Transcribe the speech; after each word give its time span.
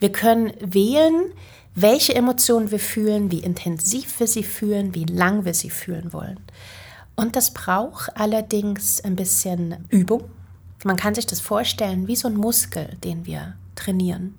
Wir 0.00 0.12
können 0.12 0.52
wählen, 0.60 1.32
welche 1.74 2.14
Emotionen 2.14 2.70
wir 2.70 2.80
fühlen, 2.80 3.30
wie 3.30 3.40
intensiv 3.40 4.18
wir 4.20 4.26
sie 4.26 4.42
fühlen, 4.42 4.94
wie 4.94 5.04
lang 5.04 5.44
wir 5.44 5.54
sie 5.54 5.70
fühlen 5.70 6.12
wollen. 6.12 6.40
Und 7.14 7.36
das 7.36 7.52
braucht 7.52 8.16
allerdings 8.16 9.00
ein 9.00 9.16
bisschen 9.16 9.84
Übung. 9.88 10.24
Man 10.84 10.96
kann 10.96 11.14
sich 11.14 11.26
das 11.26 11.40
vorstellen 11.40 12.06
wie 12.06 12.16
so 12.16 12.28
ein 12.28 12.36
Muskel, 12.36 12.96
den 13.02 13.26
wir 13.26 13.54
trainieren. 13.74 14.36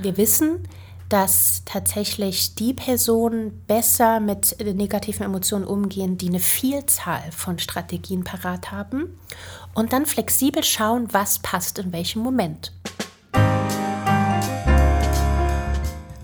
Wir 0.00 0.16
wissen, 0.16 0.68
dass 1.10 1.62
tatsächlich 1.64 2.54
die 2.54 2.72
Personen 2.72 3.64
besser 3.66 4.20
mit 4.20 4.56
negativen 4.60 5.26
Emotionen 5.26 5.64
umgehen, 5.64 6.18
die 6.18 6.28
eine 6.28 6.38
Vielzahl 6.38 7.22
von 7.32 7.58
Strategien 7.58 8.22
parat 8.22 8.70
haben 8.70 9.18
und 9.74 9.92
dann 9.92 10.06
flexibel 10.06 10.62
schauen, 10.62 11.08
was 11.10 11.40
passt 11.40 11.78
in 11.78 11.92
welchem 11.92 12.22
Moment. 12.22 12.72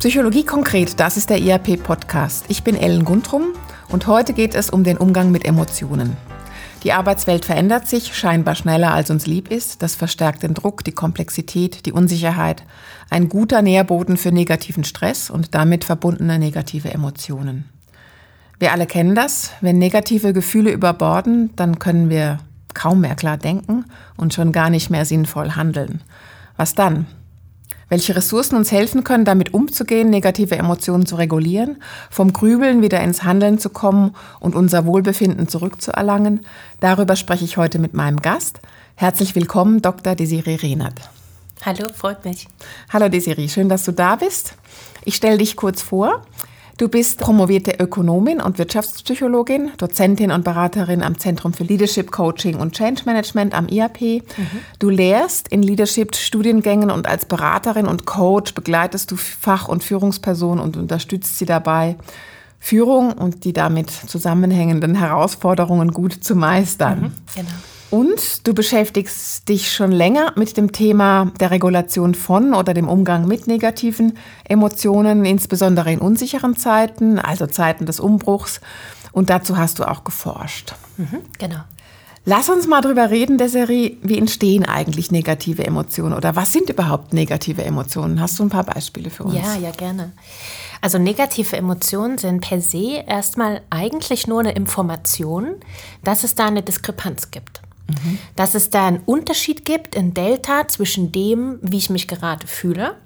Psychologie 0.06 0.44
konkret, 0.44 1.00
das 1.00 1.16
ist 1.16 1.30
der 1.30 1.38
IAP-Podcast. 1.38 2.44
Ich 2.46 2.62
bin 2.62 2.76
Ellen 2.76 3.04
Guntrum 3.04 3.54
und 3.88 4.06
heute 4.06 4.34
geht 4.34 4.54
es 4.54 4.70
um 4.70 4.84
den 4.84 4.98
Umgang 4.98 5.32
mit 5.32 5.44
Emotionen. 5.44 6.16
Die 6.84 6.92
Arbeitswelt 6.92 7.44
verändert 7.44 7.88
sich 7.88 8.16
scheinbar 8.16 8.54
schneller, 8.54 8.94
als 8.94 9.10
uns 9.10 9.26
lieb 9.26 9.50
ist. 9.50 9.82
Das 9.82 9.96
verstärkt 9.96 10.44
den 10.44 10.54
Druck, 10.54 10.84
die 10.84 10.92
Komplexität, 10.92 11.86
die 11.86 11.92
Unsicherheit. 11.92 12.62
Ein 13.10 13.28
guter 13.28 13.62
Nährboden 13.62 14.16
für 14.16 14.30
negativen 14.30 14.84
Stress 14.84 15.28
und 15.28 15.56
damit 15.56 15.82
verbundene 15.82 16.38
negative 16.38 16.94
Emotionen. 16.94 17.64
Wir 18.60 18.70
alle 18.70 18.86
kennen 18.86 19.16
das. 19.16 19.50
Wenn 19.60 19.78
negative 19.78 20.32
Gefühle 20.32 20.70
überborden, 20.70 21.50
dann 21.56 21.80
können 21.80 22.10
wir 22.10 22.38
kaum 22.74 23.00
mehr 23.00 23.16
klar 23.16 23.38
denken 23.38 23.86
und 24.16 24.34
schon 24.34 24.52
gar 24.52 24.70
nicht 24.70 24.88
mehr 24.88 25.04
sinnvoll 25.04 25.56
handeln. 25.56 26.00
Was 26.56 26.76
dann? 26.76 27.06
Welche 27.88 28.16
Ressourcen 28.16 28.56
uns 28.56 28.72
helfen 28.72 29.04
können, 29.04 29.24
damit 29.24 29.54
umzugehen, 29.54 30.10
negative 30.10 30.56
Emotionen 30.56 31.06
zu 31.06 31.16
regulieren, 31.16 31.82
vom 32.10 32.32
Grübeln 32.32 32.82
wieder 32.82 33.00
ins 33.02 33.22
Handeln 33.22 33.58
zu 33.58 33.70
kommen 33.70 34.14
und 34.40 34.54
unser 34.54 34.86
Wohlbefinden 34.86 35.48
zurückzuerlangen. 35.48 36.44
Darüber 36.80 37.16
spreche 37.16 37.44
ich 37.44 37.56
heute 37.56 37.78
mit 37.78 37.94
meinem 37.94 38.20
Gast. 38.20 38.60
Herzlich 38.96 39.34
willkommen, 39.34 39.82
Dr. 39.82 40.14
Desiree 40.14 40.56
Rehnert. 40.56 41.10
Hallo, 41.64 41.86
freut 41.94 42.24
mich. 42.24 42.48
Hallo 42.92 43.08
Desiree, 43.08 43.48
schön, 43.48 43.68
dass 43.68 43.84
du 43.84 43.92
da 43.92 44.16
bist. 44.16 44.54
Ich 45.04 45.14
stelle 45.14 45.38
dich 45.38 45.56
kurz 45.56 45.82
vor. 45.82 46.22
Du 46.78 46.88
bist 46.88 47.18
promovierte 47.18 47.76
Ökonomin 47.78 48.42
und 48.42 48.58
Wirtschaftspsychologin, 48.58 49.70
Dozentin 49.78 50.30
und 50.30 50.44
Beraterin 50.44 51.02
am 51.02 51.18
Zentrum 51.18 51.54
für 51.54 51.64
Leadership 51.64 52.12
Coaching 52.12 52.56
und 52.56 52.74
Change 52.74 53.02
Management 53.06 53.54
am 53.54 53.66
IAP. 53.68 54.00
Mhm. 54.00 54.22
Du 54.78 54.90
lehrst 54.90 55.48
in 55.48 55.62
Leadership-Studiengängen 55.62 56.90
und 56.90 57.06
als 57.06 57.24
Beraterin 57.24 57.86
und 57.86 58.04
Coach 58.04 58.52
begleitest 58.52 59.10
du 59.10 59.16
Fach- 59.16 59.68
und 59.68 59.84
Führungspersonen 59.84 60.62
und 60.62 60.76
unterstützt 60.76 61.38
sie 61.38 61.46
dabei, 61.46 61.96
Führung 62.60 63.12
und 63.12 63.44
die 63.44 63.54
damit 63.54 63.90
zusammenhängenden 63.90 64.96
Herausforderungen 64.96 65.92
gut 65.92 66.12
zu 66.24 66.36
meistern. 66.36 67.00
Mhm, 67.00 67.12
genau. 67.36 67.54
Und 67.96 68.46
du 68.46 68.52
beschäftigst 68.52 69.48
dich 69.48 69.72
schon 69.72 69.90
länger 69.90 70.34
mit 70.36 70.58
dem 70.58 70.70
Thema 70.70 71.32
der 71.40 71.50
Regulation 71.50 72.14
von 72.14 72.52
oder 72.52 72.74
dem 72.74 72.90
Umgang 72.90 73.26
mit 73.26 73.46
negativen 73.46 74.18
Emotionen, 74.44 75.24
insbesondere 75.24 75.90
in 75.90 76.00
unsicheren 76.00 76.56
Zeiten, 76.56 77.18
also 77.18 77.46
Zeiten 77.46 77.86
des 77.86 77.98
Umbruchs. 77.98 78.60
Und 79.12 79.30
dazu 79.30 79.56
hast 79.56 79.78
du 79.78 79.84
auch 79.84 80.04
geforscht. 80.04 80.74
Mhm, 80.98 81.20
genau. 81.38 81.60
Lass 82.26 82.50
uns 82.50 82.66
mal 82.66 82.82
drüber 82.82 83.10
reden, 83.10 83.38
Desiree, 83.38 83.96
wie 84.02 84.18
entstehen 84.18 84.66
eigentlich 84.66 85.10
negative 85.10 85.64
Emotionen 85.64 86.12
oder 86.12 86.36
was 86.36 86.52
sind 86.52 86.68
überhaupt 86.68 87.14
negative 87.14 87.64
Emotionen? 87.64 88.20
Hast 88.20 88.38
du 88.38 88.42
ein 88.42 88.50
paar 88.50 88.64
Beispiele 88.64 89.08
für 89.08 89.24
uns? 89.24 89.36
Ja, 89.36 89.56
ja, 89.56 89.70
gerne. 89.70 90.12
Also 90.82 90.98
negative 90.98 91.56
Emotionen 91.56 92.18
sind 92.18 92.42
per 92.42 92.60
se 92.60 93.04
erstmal 93.06 93.62
eigentlich 93.70 94.26
nur 94.26 94.40
eine 94.40 94.52
Information, 94.52 95.54
dass 96.04 96.24
es 96.24 96.34
da 96.34 96.44
eine 96.44 96.62
Diskrepanz 96.62 97.30
gibt. 97.30 97.62
Dass 98.34 98.54
es 98.54 98.70
da 98.70 98.86
einen 98.86 99.02
Unterschied 99.04 99.64
gibt 99.64 99.94
in 99.94 100.14
Delta 100.14 100.68
zwischen 100.68 101.12
dem, 101.12 101.58
wie 101.62 101.78
ich 101.78 101.90
mich 101.90 102.08
gerade 102.08 102.46
fühle 102.46 102.96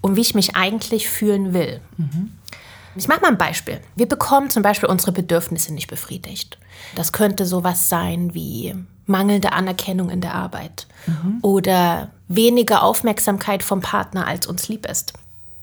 und 0.00 0.16
wie 0.16 0.22
ich 0.22 0.34
mich 0.34 0.56
eigentlich 0.56 1.08
fühlen 1.08 1.54
will. 1.54 1.80
Mhm. 1.96 2.32
Ich 2.94 3.08
mache 3.08 3.22
mal 3.22 3.28
ein 3.28 3.38
Beispiel. 3.38 3.80
Wir 3.96 4.06
bekommen 4.06 4.50
zum 4.50 4.62
Beispiel 4.62 4.88
unsere 4.88 5.12
Bedürfnisse 5.12 5.72
nicht 5.72 5.88
befriedigt. 5.88 6.58
Das 6.94 7.12
könnte 7.12 7.46
sowas 7.46 7.88
sein 7.88 8.34
wie 8.34 8.74
mangelnde 9.06 9.52
Anerkennung 9.52 10.10
in 10.10 10.20
der 10.20 10.34
Arbeit 10.34 10.86
mhm. 11.06 11.38
oder 11.42 12.10
weniger 12.28 12.82
Aufmerksamkeit 12.82 13.62
vom 13.62 13.80
Partner, 13.80 14.26
als 14.26 14.46
uns 14.46 14.68
lieb 14.68 14.86
ist. 14.86 15.14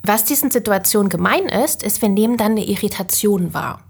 Was 0.03 0.23
diesen 0.23 0.49
Situationen 0.49 1.09
gemein 1.09 1.45
ist, 1.47 1.83
ist, 1.83 2.01
wir 2.01 2.09
nehmen 2.09 2.37
dann 2.37 2.53
eine 2.53 2.65
Irritation 2.65 3.53
wahr. 3.53 3.81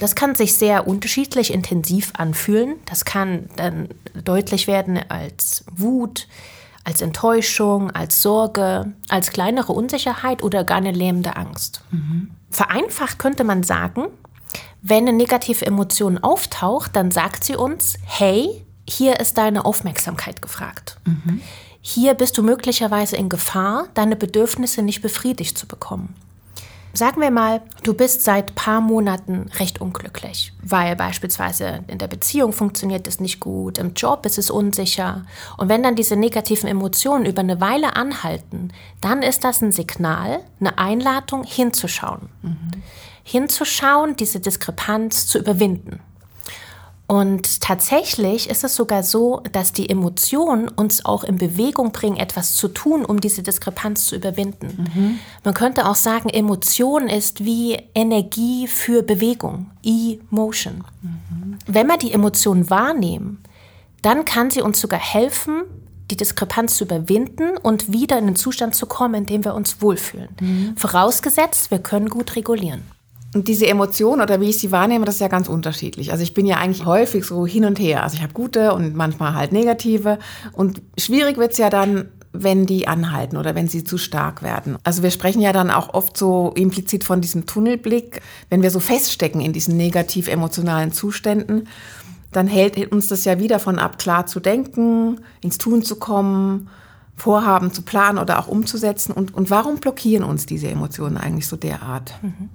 Das 0.00 0.14
kann 0.14 0.34
sich 0.34 0.54
sehr 0.54 0.86
unterschiedlich 0.86 1.52
intensiv 1.52 2.12
anfühlen. 2.16 2.76
Das 2.86 3.04
kann 3.04 3.48
dann 3.56 3.88
deutlich 4.24 4.66
werden 4.66 4.98
als 5.08 5.64
Wut, 5.74 6.28
als 6.84 7.00
Enttäuschung, 7.00 7.90
als 7.90 8.22
Sorge, 8.22 8.92
als 9.08 9.30
kleinere 9.30 9.72
Unsicherheit 9.72 10.42
oder 10.42 10.64
gar 10.64 10.78
eine 10.78 10.92
lähmende 10.92 11.36
Angst. 11.36 11.82
Mhm. 11.90 12.30
Vereinfacht 12.50 13.18
könnte 13.18 13.42
man 13.42 13.62
sagen, 13.62 14.04
wenn 14.82 15.08
eine 15.08 15.16
negative 15.16 15.66
Emotion 15.66 16.18
auftaucht, 16.18 16.94
dann 16.94 17.10
sagt 17.10 17.44
sie 17.44 17.56
uns, 17.56 17.94
hey, 18.04 18.64
hier 18.88 19.18
ist 19.18 19.38
deine 19.38 19.64
Aufmerksamkeit 19.64 20.42
gefragt. 20.42 20.98
Mhm. 21.04 21.40
Hier 21.80 22.14
bist 22.14 22.38
du 22.38 22.42
möglicherweise 22.42 23.16
in 23.16 23.28
Gefahr, 23.28 23.88
deine 23.94 24.16
Bedürfnisse 24.16 24.82
nicht 24.82 25.02
befriedigt 25.02 25.56
zu 25.58 25.66
bekommen. 25.66 26.14
Sagen 26.96 27.20
wir 27.20 27.32
mal, 27.32 27.60
du 27.82 27.92
bist 27.92 28.22
seit 28.22 28.54
paar 28.54 28.80
Monaten 28.80 29.50
recht 29.58 29.80
unglücklich, 29.80 30.52
weil 30.62 30.94
beispielsweise 30.94 31.80
in 31.88 31.98
der 31.98 32.06
Beziehung 32.06 32.52
funktioniert 32.52 33.08
es 33.08 33.18
nicht 33.18 33.40
gut, 33.40 33.78
im 33.78 33.94
Job 33.94 34.24
ist 34.26 34.38
es 34.38 34.48
unsicher. 34.48 35.26
Und 35.56 35.68
wenn 35.68 35.82
dann 35.82 35.96
diese 35.96 36.14
negativen 36.14 36.68
Emotionen 36.68 37.26
über 37.26 37.40
eine 37.40 37.60
Weile 37.60 37.96
anhalten, 37.96 38.72
dann 39.00 39.22
ist 39.22 39.42
das 39.42 39.60
ein 39.60 39.72
Signal, 39.72 40.40
eine 40.60 40.78
Einladung 40.78 41.42
hinzuschauen. 41.42 42.28
Mhm. 42.42 42.70
Hinzuschauen, 43.24 44.14
diese 44.14 44.38
Diskrepanz 44.38 45.26
zu 45.26 45.38
überwinden. 45.38 46.00
Und 47.06 47.60
tatsächlich 47.60 48.48
ist 48.48 48.64
es 48.64 48.74
sogar 48.74 49.02
so, 49.02 49.42
dass 49.52 49.72
die 49.72 49.90
Emotionen 49.90 50.68
uns 50.68 51.04
auch 51.04 51.22
in 51.22 51.36
Bewegung 51.36 51.92
bringen, 51.92 52.16
etwas 52.16 52.54
zu 52.54 52.68
tun, 52.68 53.04
um 53.04 53.20
diese 53.20 53.42
Diskrepanz 53.42 54.06
zu 54.06 54.16
überwinden. 54.16 54.90
Mhm. 54.94 55.18
Man 55.44 55.52
könnte 55.52 55.86
auch 55.86 55.96
sagen, 55.96 56.30
Emotion 56.30 57.08
ist 57.08 57.44
wie 57.44 57.76
Energie 57.94 58.66
für 58.68 59.02
Bewegung, 59.02 59.70
E-Motion. 59.82 60.84
Mhm. 61.02 61.58
Wenn 61.66 61.86
wir 61.88 61.98
die 61.98 62.12
Emotion 62.12 62.70
wahrnehmen, 62.70 63.42
dann 64.00 64.24
kann 64.24 64.50
sie 64.50 64.62
uns 64.62 64.80
sogar 64.80 65.00
helfen, 65.00 65.64
die 66.10 66.16
Diskrepanz 66.16 66.76
zu 66.76 66.84
überwinden 66.84 67.56
und 67.58 67.92
wieder 67.92 68.18
in 68.18 68.26
den 68.26 68.36
Zustand 68.36 68.74
zu 68.74 68.86
kommen, 68.86 69.14
in 69.14 69.26
dem 69.26 69.44
wir 69.44 69.54
uns 69.54 69.82
wohlfühlen. 69.82 70.28
Mhm. 70.40 70.76
Vorausgesetzt, 70.76 71.70
wir 71.70 71.80
können 71.80 72.08
gut 72.08 72.36
regulieren. 72.36 72.82
Und 73.34 73.48
diese 73.48 73.66
Emotion 73.66 74.20
oder 74.20 74.40
wie 74.40 74.48
ich 74.48 74.58
sie 74.58 74.70
wahrnehme, 74.70 75.04
das 75.04 75.16
ist 75.16 75.20
ja 75.20 75.28
ganz 75.28 75.48
unterschiedlich. 75.48 76.12
Also 76.12 76.22
ich 76.22 76.34
bin 76.34 76.46
ja 76.46 76.56
eigentlich 76.56 76.86
häufig 76.86 77.24
so 77.24 77.46
hin 77.46 77.64
und 77.64 77.80
her. 77.80 78.04
Also 78.04 78.16
ich 78.16 78.22
habe 78.22 78.32
gute 78.32 78.72
und 78.72 78.94
manchmal 78.94 79.34
halt 79.34 79.52
negative. 79.52 80.18
Und 80.52 80.80
schwierig 80.96 81.36
wird 81.36 81.52
es 81.52 81.58
ja 81.58 81.68
dann, 81.68 82.08
wenn 82.32 82.66
die 82.66 82.86
anhalten 82.88 83.36
oder 83.36 83.54
wenn 83.54 83.68
sie 83.68 83.84
zu 83.84 83.98
stark 83.98 84.42
werden. 84.42 84.76
Also 84.84 85.02
wir 85.02 85.10
sprechen 85.10 85.40
ja 85.40 85.52
dann 85.52 85.70
auch 85.70 85.94
oft 85.94 86.16
so 86.16 86.52
implizit 86.54 87.04
von 87.04 87.20
diesem 87.20 87.46
Tunnelblick. 87.46 88.22
Wenn 88.50 88.62
wir 88.62 88.70
so 88.70 88.80
feststecken 88.80 89.40
in 89.40 89.52
diesen 89.52 89.76
negativ 89.76 90.28
emotionalen 90.28 90.92
Zuständen, 90.92 91.68
dann 92.32 92.46
hält 92.46 92.90
uns 92.92 93.08
das 93.08 93.24
ja 93.24 93.38
wieder 93.38 93.58
von 93.58 93.78
ab, 93.78 93.98
klar 93.98 94.26
zu 94.26 94.40
denken, 94.40 95.20
ins 95.40 95.58
Tun 95.58 95.82
zu 95.82 95.96
kommen 95.96 96.68
Vorhaben 97.16 97.72
zu 97.72 97.82
planen 97.82 98.18
oder 98.18 98.38
auch 98.38 98.48
umzusetzen? 98.48 99.12
Und, 99.12 99.34
und 99.34 99.50
warum 99.50 99.76
blockieren 99.78 100.24
uns 100.24 100.46
diese 100.46 100.68
Emotionen 100.68 101.16
eigentlich 101.16 101.46
so 101.46 101.56
derart? 101.56 102.14
Mhm. 102.22 102.48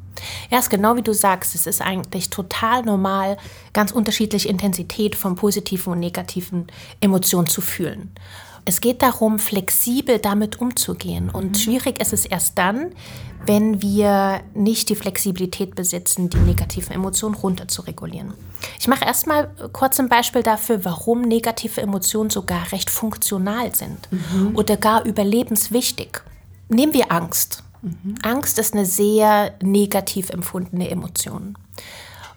Ja, 0.49 0.59
ist 0.59 0.69
genau 0.69 0.95
wie 0.95 1.01
du 1.01 1.13
sagst. 1.13 1.55
Es 1.55 1.65
ist 1.65 1.81
eigentlich 1.81 2.29
total 2.29 2.83
normal, 2.83 3.37
ganz 3.73 3.91
unterschiedliche 3.91 4.49
Intensität 4.49 5.15
von 5.15 5.35
positiven 5.35 5.93
und 5.93 5.99
negativen 5.99 6.67
Emotionen 6.99 7.47
zu 7.47 7.61
fühlen. 7.61 8.11
Es 8.65 8.81
geht 8.81 9.01
darum, 9.01 9.39
flexibel 9.39 10.19
damit 10.19 10.59
umzugehen. 10.59 11.29
Und 11.29 11.51
mhm. 11.51 11.55
schwierig 11.55 11.99
ist 12.01 12.13
es 12.13 12.25
erst 12.25 12.57
dann, 12.57 12.91
wenn 13.49 13.81
wir 13.81 14.41
nicht 14.53 14.89
die 14.89 14.95
Flexibilität 14.95 15.73
besitzen, 15.73 16.29
die 16.29 16.37
negativen 16.37 16.93
Emotionen 16.93 17.33
runter 17.33 17.67
zu 17.67 17.81
regulieren. 17.81 18.35
Ich 18.79 18.87
mache 18.87 19.05
erstmal 19.05 19.49
kurz 19.73 19.99
ein 19.99 20.07
Beispiel 20.07 20.43
dafür, 20.43 20.85
warum 20.85 21.21
negative 21.23 21.81
Emotionen 21.81 22.29
sogar 22.29 22.71
recht 22.71 22.91
funktional 22.91 23.73
sind 23.73 24.07
mhm. 24.11 24.55
oder 24.55 24.77
gar 24.77 25.03
überlebenswichtig. 25.03 26.21
Nehmen 26.67 26.93
wir 26.93 27.11
Angst. 27.11 27.63
Mhm. 27.81 28.13
Angst 28.21 28.59
ist 28.59 28.75
eine 28.75 28.85
sehr 28.85 29.55
negativ 29.63 30.29
empfundene 30.29 30.87
Emotion. 30.87 31.57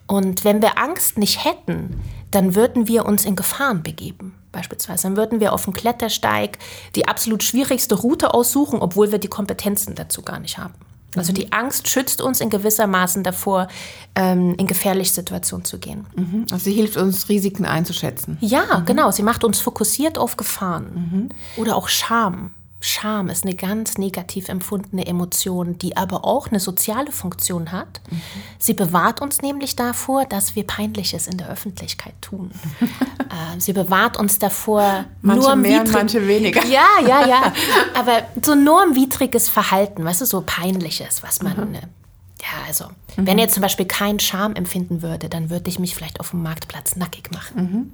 Und 0.07 0.47
wenn 0.47 0.63
wir 0.63 0.79
Angst 0.79 1.19
nicht 1.19 1.45
hätten, 1.45 2.01
dann 2.31 2.55
würden 2.55 2.89
wir 2.89 3.05
uns 3.05 3.27
in 3.27 3.37
Gefahren 3.37 3.83
begeben. 3.83 4.35
beispielsweise. 4.51 5.03
Dann 5.03 5.19
würden 5.19 5.41
wir 5.41 5.53
auf 5.53 5.65
dem 5.65 5.75
Klettersteig 5.75 6.57
die 6.95 7.07
absolut 7.07 7.43
schwierigste 7.43 7.97
Route 7.97 8.33
aussuchen, 8.33 8.81
obwohl 8.81 9.13
wir 9.13 9.19
die 9.19 9.29
Kompetenzen 9.29 9.95
dazu 9.95 10.23
gar 10.23 10.41
nicht 10.41 10.57
haben. 10.57 10.73
Also 11.17 11.33
die 11.33 11.53
Angst 11.53 11.89
schützt 11.89 12.23
uns 12.23 12.41
in 12.41 12.49
gewisser 12.49 12.87
Maßen 12.87 13.23
davor, 13.23 13.69
ähm, 14.15 14.55
in 14.57 14.67
gefährliche 14.67 15.13
Situationen 15.13 15.65
zu 15.65 15.79
gehen. 15.79 16.07
Mhm. 16.17 16.47
Also 16.51 16.65
sie 16.65 16.73
hilft 16.73 16.97
uns, 16.97 17.29
Risiken 17.29 17.67
einzuschätzen. 17.67 18.39
Ja, 18.41 18.81
mhm. 18.81 18.87
genau. 18.87 19.11
Sie 19.11 19.23
macht 19.23 19.45
uns 19.45 19.61
fokussiert 19.61 20.17
auf 20.17 20.37
Gefahren. 20.37 21.11
Mhm. 21.11 21.29
Oder 21.61 21.77
auch 21.77 21.89
Scham. 21.89 22.53
Scham 22.85 23.29
ist 23.29 23.45
eine 23.45 23.55
ganz 23.55 23.97
negativ 23.97 24.49
empfundene 24.49 25.07
Emotion, 25.07 25.79
die 25.79 25.97
aber 25.97 26.25
auch 26.25 26.49
eine 26.49 26.59
soziale 26.59 27.13
Funktion 27.13 27.71
hat. 27.71 28.01
Mhm. 28.11 28.21
Sie 28.59 28.75
bewahrt 28.75 29.21
uns 29.21 29.41
nämlich 29.41 29.77
davor, 29.77 30.25
dass 30.25 30.57
wir 30.57 30.67
Peinliches 30.67 31.29
in 31.29 31.39
der 31.39 31.49
Öffentlichkeit 31.49 32.15
tun. 32.21 32.51
äh, 32.81 33.61
sie 33.61 33.73
bewahrt 33.73 34.19
uns 34.19 34.41
davor, 34.41 35.05
manche 35.21 35.47
nur 35.47 35.57
mehr, 35.57 35.85
manche 35.93 36.27
weniger. 36.27 36.65
Ja, 36.67 36.87
ja, 37.07 37.25
ja. 37.25 37.53
Aber 37.95 38.25
so 38.43 38.57
normwidriges 38.57 39.49
Verhalten, 39.49 40.05
weißt 40.05 40.23
du, 40.23 40.27
so 40.27 40.43
peinliches, 40.45 41.23
was 41.23 41.41
man. 41.41 41.71
Mhm. 41.71 41.75
Ja, 41.75 42.67
also, 42.67 42.87
mhm. 43.17 43.29
wenn 43.29 43.39
jetzt 43.39 43.55
zum 43.55 43.63
Beispiel 43.63 43.87
kein 43.87 44.19
Scham 44.19 44.57
empfinden 44.57 45.03
würde, 45.03 45.29
dann 45.29 45.51
würde 45.51 45.71
ich 45.71 45.79
mich 45.79 45.95
vielleicht 45.95 46.19
auf 46.19 46.31
dem 46.31 46.43
Marktplatz 46.43 46.97
nackig 46.97 47.31
machen. 47.31 47.57
Mhm. 47.57 47.93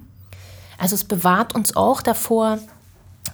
Also 0.79 0.95
es 0.95 1.03
bewahrt 1.03 1.53
uns 1.53 1.75
auch 1.75 2.01
davor, 2.01 2.57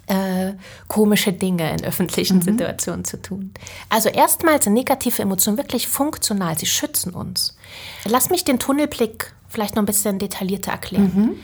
äh, 0.08 0.54
komische 0.88 1.34
Dinge 1.34 1.72
in 1.72 1.84
öffentlichen 1.84 2.38
mhm. 2.38 2.44
Situationen 2.44 3.06
zu 3.06 3.22
tun. 3.22 3.54
Also 3.90 4.10
erstmals 4.10 4.66
sind 4.66 4.74
negative 4.74 5.22
Emotionen 5.22 5.58
wirklich 5.58 5.88
funktional, 5.88 6.58
sie 6.58 6.66
schützen 6.66 7.14
uns. 7.14 7.58
Lass 8.06 8.30
mich 8.30 8.44
den 8.44 8.60
Tunnelblick 8.60 9.34
vielleicht 9.50 9.76
noch 9.76 9.84
ein 9.84 9.88
bisschen 9.88 10.20
detaillierter 10.20 10.72
erklären. 10.72 11.12
Mhm. 11.16 11.36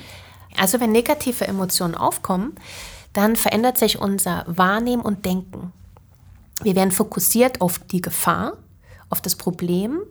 Also 0.58 0.80
wenn 0.80 0.92
negative 0.92 1.48
Emotionen 1.48 1.96
aufkommen, 1.96 2.56
dann 3.14 3.36
verändert 3.36 3.78
sich 3.78 4.00
unser 4.00 4.44
Wahrnehmen 4.48 5.02
und 5.02 5.26
Denken. 5.26 5.74
Wir 6.62 6.76
werden 6.76 6.92
fokussiert 6.92 7.62
auf 7.62 7.80
die 7.80 8.02
Gefahr, 8.02 8.58
auf 9.10 9.22
das 9.22 9.36
Problem 9.36 10.02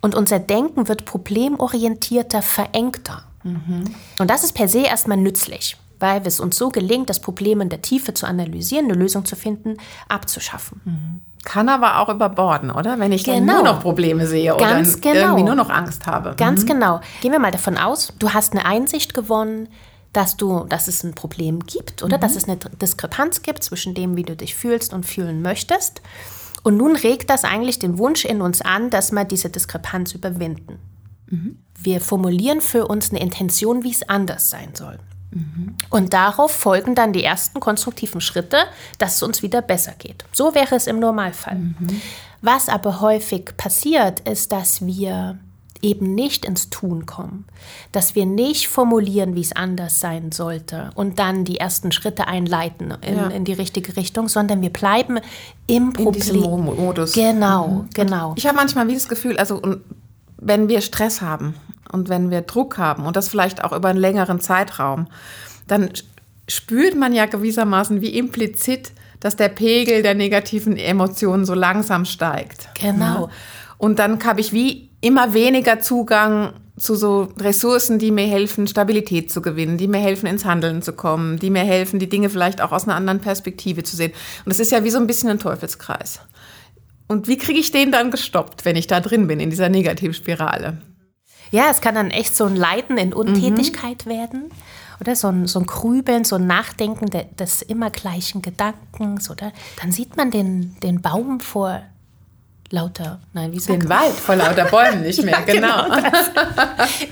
und 0.00 0.14
unser 0.14 0.38
Denken 0.38 0.88
wird 0.88 1.04
problemorientierter, 1.04 2.42
verengter. 2.42 3.24
Mhm. 3.44 3.84
Und 4.18 4.30
das 4.30 4.42
ist 4.42 4.52
per 4.52 4.68
se 4.68 4.80
erstmal 4.80 5.16
nützlich 5.16 5.76
weil 6.00 6.22
es 6.26 6.40
uns 6.40 6.56
so 6.56 6.70
gelingt, 6.70 7.08
das 7.08 7.20
Problem 7.20 7.60
in 7.60 7.68
der 7.68 7.82
Tiefe 7.82 8.14
zu 8.14 8.26
analysieren, 8.26 8.86
eine 8.86 8.94
Lösung 8.94 9.24
zu 9.24 9.36
finden, 9.36 9.76
abzuschaffen. 10.08 10.80
Mhm. 10.84 11.20
Kann 11.44 11.68
aber 11.68 12.00
auch 12.00 12.08
überborden, 12.08 12.70
oder? 12.70 12.98
Wenn 12.98 13.12
ich 13.12 13.24
genau. 13.24 13.54
nur 13.54 13.62
noch 13.62 13.80
Probleme 13.80 14.26
sehe 14.26 14.54
Ganz 14.56 14.96
oder 14.96 15.00
genau. 15.00 15.20
irgendwie 15.20 15.44
nur 15.44 15.54
noch 15.54 15.70
Angst 15.70 16.06
habe. 16.06 16.34
Ganz 16.36 16.62
mhm. 16.62 16.66
genau. 16.66 17.00
Gehen 17.22 17.32
wir 17.32 17.38
mal 17.38 17.50
davon 17.50 17.78
aus, 17.78 18.12
du 18.18 18.34
hast 18.34 18.52
eine 18.52 18.66
Einsicht 18.66 19.14
gewonnen, 19.14 19.68
dass, 20.12 20.36
du, 20.36 20.64
dass 20.68 20.88
es 20.88 21.02
ein 21.02 21.14
Problem 21.14 21.60
gibt 21.60 22.02
oder 22.02 22.16
mhm. 22.16 22.20
dass 22.20 22.36
es 22.36 22.44
eine 22.44 22.56
Diskrepanz 22.56 23.42
gibt 23.42 23.62
zwischen 23.62 23.94
dem, 23.94 24.16
wie 24.16 24.24
du 24.24 24.36
dich 24.36 24.54
fühlst 24.54 24.92
und 24.92 25.06
fühlen 25.06 25.40
möchtest. 25.40 26.02
Und 26.62 26.76
nun 26.76 26.94
regt 26.94 27.30
das 27.30 27.44
eigentlich 27.44 27.78
den 27.78 27.96
Wunsch 27.96 28.24
in 28.24 28.42
uns 28.42 28.60
an, 28.60 28.90
dass 28.90 29.12
wir 29.12 29.24
diese 29.24 29.48
Diskrepanz 29.48 30.12
überwinden. 30.12 30.78
Mhm. 31.28 31.58
Wir 31.78 32.00
formulieren 32.02 32.60
für 32.60 32.86
uns 32.86 33.10
eine 33.10 33.20
Intention, 33.20 33.82
wie 33.82 33.92
es 33.92 34.06
anders 34.08 34.50
sein 34.50 34.74
soll. 34.74 34.98
Und 35.90 36.12
darauf 36.12 36.50
folgen 36.50 36.94
dann 36.94 37.12
die 37.12 37.22
ersten 37.22 37.60
konstruktiven 37.60 38.20
Schritte, 38.20 38.58
dass 38.98 39.16
es 39.16 39.22
uns 39.22 39.42
wieder 39.42 39.62
besser 39.62 39.92
geht. 39.96 40.24
So 40.32 40.54
wäre 40.54 40.74
es 40.74 40.86
im 40.86 40.98
Normalfall. 40.98 41.56
Mhm. 41.56 42.02
Was 42.42 42.68
aber 42.68 43.00
häufig 43.00 43.56
passiert, 43.56 44.20
ist, 44.20 44.50
dass 44.50 44.84
wir 44.84 45.38
eben 45.82 46.14
nicht 46.14 46.44
ins 46.44 46.68
Tun 46.68 47.06
kommen, 47.06 47.46
dass 47.92 48.14
wir 48.14 48.26
nicht 48.26 48.68
formulieren, 48.68 49.34
wie 49.34 49.40
es 49.40 49.52
anders 49.52 50.00
sein 50.00 50.32
sollte 50.32 50.90
und 50.94 51.18
dann 51.18 51.44
die 51.44 51.58
ersten 51.58 51.90
Schritte 51.92 52.26
einleiten 52.26 52.94
in, 53.00 53.16
ja. 53.16 53.28
in 53.28 53.44
die 53.44 53.52
richtige 53.52 53.96
Richtung, 53.96 54.28
sondern 54.28 54.60
wir 54.60 54.70
bleiben 54.70 55.20
im 55.66 55.92
Problem. 55.92 56.64
Modus. 56.64 57.12
Genau, 57.12 57.68
mhm. 57.68 57.88
genau. 57.94 58.34
Ich 58.36 58.46
habe 58.46 58.56
manchmal 58.56 58.88
wie 58.88 58.94
das 58.94 59.08
Gefühl, 59.08 59.38
also 59.38 59.62
wenn 60.36 60.68
wir 60.68 60.80
Stress 60.80 61.20
haben 61.22 61.54
und 61.92 62.08
wenn 62.08 62.30
wir 62.30 62.42
Druck 62.42 62.78
haben 62.78 63.06
und 63.06 63.16
das 63.16 63.28
vielleicht 63.28 63.64
auch 63.64 63.72
über 63.72 63.88
einen 63.88 63.98
längeren 63.98 64.40
Zeitraum, 64.40 65.08
dann 65.66 65.90
spürt 66.48 66.96
man 66.96 67.12
ja 67.12 67.26
gewissermaßen 67.26 68.00
wie 68.00 68.16
implizit, 68.16 68.92
dass 69.20 69.36
der 69.36 69.48
Pegel 69.48 70.02
der 70.02 70.14
negativen 70.14 70.76
Emotionen 70.76 71.44
so 71.44 71.54
langsam 71.54 72.04
steigt. 72.04 72.68
Genau. 72.80 73.26
Ja? 73.26 73.28
Und 73.78 73.98
dann 73.98 74.22
habe 74.24 74.40
ich 74.40 74.52
wie 74.52 74.90
immer 75.00 75.32
weniger 75.32 75.80
Zugang 75.80 76.52
zu 76.76 76.94
so 76.94 77.28
Ressourcen, 77.38 77.98
die 77.98 78.10
mir 78.10 78.26
helfen, 78.26 78.66
Stabilität 78.66 79.30
zu 79.30 79.42
gewinnen, 79.42 79.76
die 79.76 79.86
mir 79.86 79.98
helfen, 79.98 80.26
ins 80.26 80.44
Handeln 80.44 80.82
zu 80.82 80.94
kommen, 80.94 81.38
die 81.38 81.50
mir 81.50 81.64
helfen, 81.64 81.98
die 81.98 82.08
Dinge 82.08 82.30
vielleicht 82.30 82.62
auch 82.62 82.72
aus 82.72 82.84
einer 82.84 82.96
anderen 82.96 83.20
Perspektive 83.20 83.82
zu 83.82 83.96
sehen. 83.96 84.12
Und 84.44 84.50
das 84.50 84.60
ist 84.60 84.72
ja 84.72 84.82
wie 84.82 84.90
so 84.90 84.98
ein 84.98 85.06
bisschen 85.06 85.28
ein 85.28 85.38
Teufelskreis. 85.38 86.20
Und 87.06 87.28
wie 87.28 87.36
kriege 87.36 87.58
ich 87.58 87.70
den 87.70 87.92
dann 87.92 88.10
gestoppt, 88.10 88.64
wenn 88.64 88.76
ich 88.76 88.86
da 88.86 89.00
drin 89.00 89.26
bin, 89.26 89.40
in 89.40 89.50
dieser 89.50 89.68
Negativspirale? 89.68 90.78
Ja, 91.50 91.70
es 91.70 91.80
kann 91.80 91.94
dann 91.94 92.10
echt 92.10 92.36
so 92.36 92.44
ein 92.44 92.56
Leiden 92.56 92.96
in 92.98 93.12
Untätigkeit 93.12 94.06
mhm. 94.06 94.10
werden. 94.10 94.50
Oder 95.00 95.16
so 95.16 95.28
ein, 95.28 95.46
so 95.46 95.60
ein 95.60 95.66
Grübeln, 95.66 96.24
so 96.24 96.36
ein 96.36 96.46
Nachdenken 96.46 97.06
de, 97.06 97.24
des 97.38 97.62
immer 97.62 97.90
gleichen 97.90 98.42
Gedankens. 98.42 99.30
Oder 99.30 99.52
dann 99.80 99.92
sieht 99.92 100.16
man 100.16 100.30
den, 100.30 100.76
den 100.82 101.00
Baum 101.00 101.40
vor 101.40 101.82
lauter, 102.70 103.20
nein, 103.32 103.52
wie 103.52 103.58
sagt 103.58 103.82
Den 103.82 103.88
man? 103.88 104.00
Wald 104.00 104.14
vor 104.14 104.36
lauter 104.36 104.64
Bäumen 104.66 105.02
nicht 105.02 105.22
mehr, 105.24 105.40
ja, 105.40 105.40
genau. 105.40 105.84
genau 105.84 106.08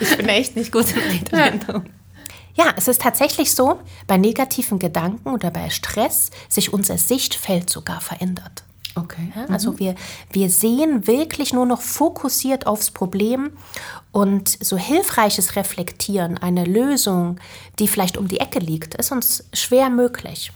ich 0.01 0.17
bin 0.17 0.29
echt 0.29 0.57
nicht 0.57 0.71
gut 0.71 0.87
in 0.95 1.01
Redewendung. 1.01 1.85
Ja, 2.55 2.73
es 2.77 2.89
ist 2.89 3.03
tatsächlich 3.03 3.53
so, 3.53 3.81
bei 4.07 4.17
negativen 4.17 4.79
Gedanken 4.79 5.31
oder 5.31 5.51
bei 5.51 5.71
Stress 5.71 6.31
sich 6.49 6.73
unser 6.73 6.99
Sichtfeld 6.99 7.71
sogar 7.71 8.01
verändert. 8.01 8.65
Okay. 8.95 9.33
Ja, 9.35 9.45
also 9.47 9.73
mhm. 9.73 9.79
wir, 9.79 9.95
wir 10.33 10.51
sehen 10.51 11.07
wirklich 11.07 11.53
nur 11.53 11.67
noch 11.67 11.83
fokussiert 11.83 12.67
aufs 12.67 12.91
Problem 12.91 13.51
und 14.13 14.49
so 14.49 14.77
hilfreiches 14.77 15.57
Reflektieren, 15.57 16.39
eine 16.39 16.65
Lösung, 16.65 17.39
die 17.79 17.89
vielleicht 17.89 18.17
um 18.17 18.29
die 18.29 18.41
Ecke 18.41 18.59
liegt, 18.59 18.95
ist 18.95 19.13
uns 19.13 19.45
schwer 19.53 19.91
möglich. 19.91 20.53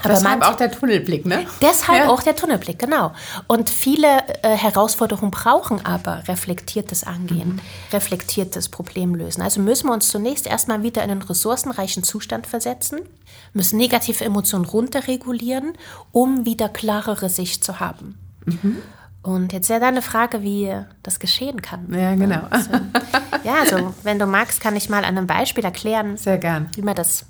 Aber 0.00 0.10
deshalb 0.10 0.40
manche, 0.40 0.52
auch 0.52 0.56
der 0.56 0.70
Tunnelblick, 0.70 1.26
ne? 1.26 1.46
Deshalb 1.62 2.04
ja. 2.04 2.08
auch 2.08 2.22
der 2.22 2.36
Tunnelblick, 2.36 2.78
genau. 2.78 3.12
Und 3.46 3.70
viele 3.70 4.08
äh, 4.42 4.50
Herausforderungen 4.50 5.30
brauchen 5.30 5.84
aber 5.84 6.22
reflektiertes 6.28 7.04
Angehen, 7.04 7.54
mhm. 7.56 7.60
reflektiertes 7.92 8.68
Problemlösen. 8.68 9.42
Also 9.42 9.60
müssen 9.60 9.88
wir 9.88 9.94
uns 9.94 10.08
zunächst 10.08 10.46
erstmal 10.46 10.82
wieder 10.82 11.02
in 11.02 11.10
einen 11.10 11.22
ressourcenreichen 11.22 12.02
Zustand 12.02 12.46
versetzen, 12.46 13.00
müssen 13.52 13.78
negative 13.78 14.24
Emotionen 14.24 14.64
runterregulieren, 14.64 15.72
um 16.12 16.44
wieder 16.44 16.68
klarere 16.68 17.28
Sicht 17.28 17.64
zu 17.64 17.80
haben. 17.80 18.18
Mhm. 18.44 18.76
Und 19.22 19.52
jetzt 19.52 19.68
ja 19.68 19.80
deine 19.80 20.02
Frage, 20.02 20.42
wie 20.42 20.72
das 21.02 21.18
geschehen 21.18 21.60
kann. 21.60 21.92
Ja, 21.92 22.14
genau. 22.14 22.42
Also, 22.48 22.70
ja, 23.42 23.54
also 23.60 23.92
wenn 24.04 24.20
du 24.20 24.26
magst, 24.26 24.60
kann 24.60 24.76
ich 24.76 24.88
mal 24.88 24.98
an 24.98 25.16
einem 25.16 25.26
Beispiel 25.26 25.64
erklären, 25.64 26.16
Sehr 26.16 26.38
gern. 26.38 26.68
wie 26.76 26.82
man 26.82 26.94
das 26.94 27.26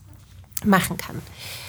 machen 0.64 0.96
kann. 0.96 1.20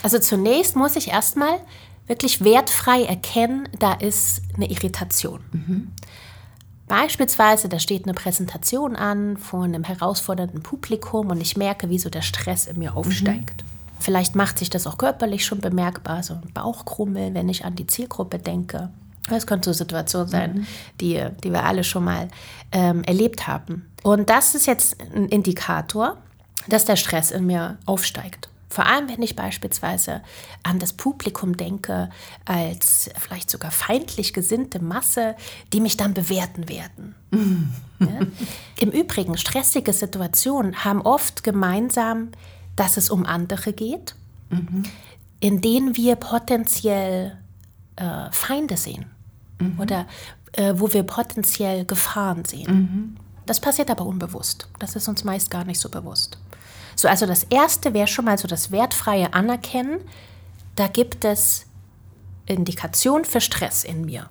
Also 0.04 0.20
zunächst 0.20 0.76
muss 0.76 0.96
ich 0.96 1.10
erstmal 1.10 1.60
wirklich 2.08 2.44
wertfrei 2.44 3.04
erkennen, 3.04 3.68
da 3.78 3.94
ist 3.94 4.42
eine 4.56 4.70
Irritation. 4.70 5.42
Mhm. 5.52 5.92
Beispielsweise, 6.88 7.68
da 7.68 7.80
steht 7.80 8.06
eine 8.06 8.14
Präsentation 8.14 8.96
an 8.96 9.36
vor 9.36 9.66
einem 9.66 9.84
herausfordernden 9.84 10.64
Publikum 10.64 11.28
und 11.28 11.42
ich 11.42 11.58
merke, 11.58 11.90
wie 11.90 12.00
so 12.00 12.10
der 12.10 12.22
Stress 12.22 12.66
in 12.66 12.80
mir 12.80 12.96
aufsteigt. 12.96 13.64
Mhm. 13.64 13.68
Vielleicht 14.00 14.36
macht 14.36 14.60
sich 14.60 14.70
das 14.70 14.88
auch 14.88 14.98
körperlich 14.98 15.46
schon 15.46 15.60
bemerkbar, 15.60 16.24
so 16.24 16.36
ein 16.36 16.54
Bauchkrummel, 16.54 17.34
wenn 17.34 17.50
ich 17.50 17.66
an 17.66 17.76
die 17.76 17.88
Zielgruppe 17.88 18.40
denke. 18.40 18.90
Das 19.30 19.46
könnte 19.46 19.66
so 19.66 19.72
eine 19.72 19.78
Situation 19.78 20.28
sein, 20.28 20.54
mhm. 20.54 20.68
die, 21.02 21.26
die 21.44 21.52
wir 21.52 21.66
alle 21.66 21.84
schon 21.84 22.06
mal 22.06 22.30
ähm, 22.72 23.04
erlebt 23.04 23.48
haben. 23.48 23.86
Und 24.04 24.30
das 24.30 24.56
ist 24.56 24.66
jetzt 24.66 24.96
ein 25.14 25.28
Indikator, 25.28 26.16
dass 26.70 26.86
der 26.86 26.96
Stress 26.96 27.32
in 27.32 27.46
mir 27.46 27.78
aufsteigt. 27.86 28.48
Vor 28.70 28.86
allem, 28.86 29.08
wenn 29.08 29.22
ich 29.22 29.36
beispielsweise 29.36 30.22
an 30.64 30.80
das 30.80 30.94
Publikum 30.94 31.56
denke, 31.56 32.10
als 32.46 33.10
vielleicht 33.18 33.50
sogar 33.50 33.72
feindlich 33.72 34.34
gesinnte 34.34 34.82
Masse, 34.82 35.36
die 35.72 35.80
mich 35.80 35.96
dann 35.96 36.14
bewerten 36.14 36.68
werden. 36.68 37.16
ja? 38.00 38.20
Im 38.80 38.92
Übrigen, 38.92 39.38
stressige 39.38 39.94
Situationen 39.94 40.84
haben 40.84 41.02
oft 41.02 41.44
gemeinsam, 41.44 42.30
dass 42.76 42.98
es 42.98 43.10
um 43.10 43.26
andere 43.26 43.74
geht, 43.74 44.16
mhm. 44.50 44.84
in 45.40 45.62
denen 45.62 45.96
wir 45.96 46.16
potenziell 46.16 47.38
äh, 47.96 48.32
Feinde 48.32 48.78
sehen 48.78 49.06
mhm. 49.60 49.80
oder 49.80 50.08
äh, 50.54 50.74
wo 50.78 50.94
wir 50.94 51.04
potenziell 51.04 51.86
Gefahren 51.86 52.46
sehen. 52.46 52.72
Mhm. 52.74 53.18
Das 53.46 53.62
passiert 53.62 53.90
aber 53.90 54.06
unbewusst. 54.06 54.68
Das 54.80 54.96
ist 54.96 55.08
uns 55.08 55.24
meist 55.24 55.50
gar 55.50 55.64
nicht 55.64 55.80
so 55.80 55.90
bewusst. 55.90 56.38
So, 56.98 57.08
also 57.08 57.26
das 57.26 57.44
erste 57.44 57.94
wäre 57.94 58.08
schon 58.08 58.26
mal 58.26 58.38
so 58.38 58.48
das 58.48 58.72
wertfreie 58.72 59.34
Anerkennen. 59.34 60.00
Da 60.76 60.88
gibt 60.88 61.24
es 61.24 61.66
Indikation 62.48 63.24
für 63.24 63.40
Stress 63.40 63.84
in 63.84 64.06
mir. 64.06 64.30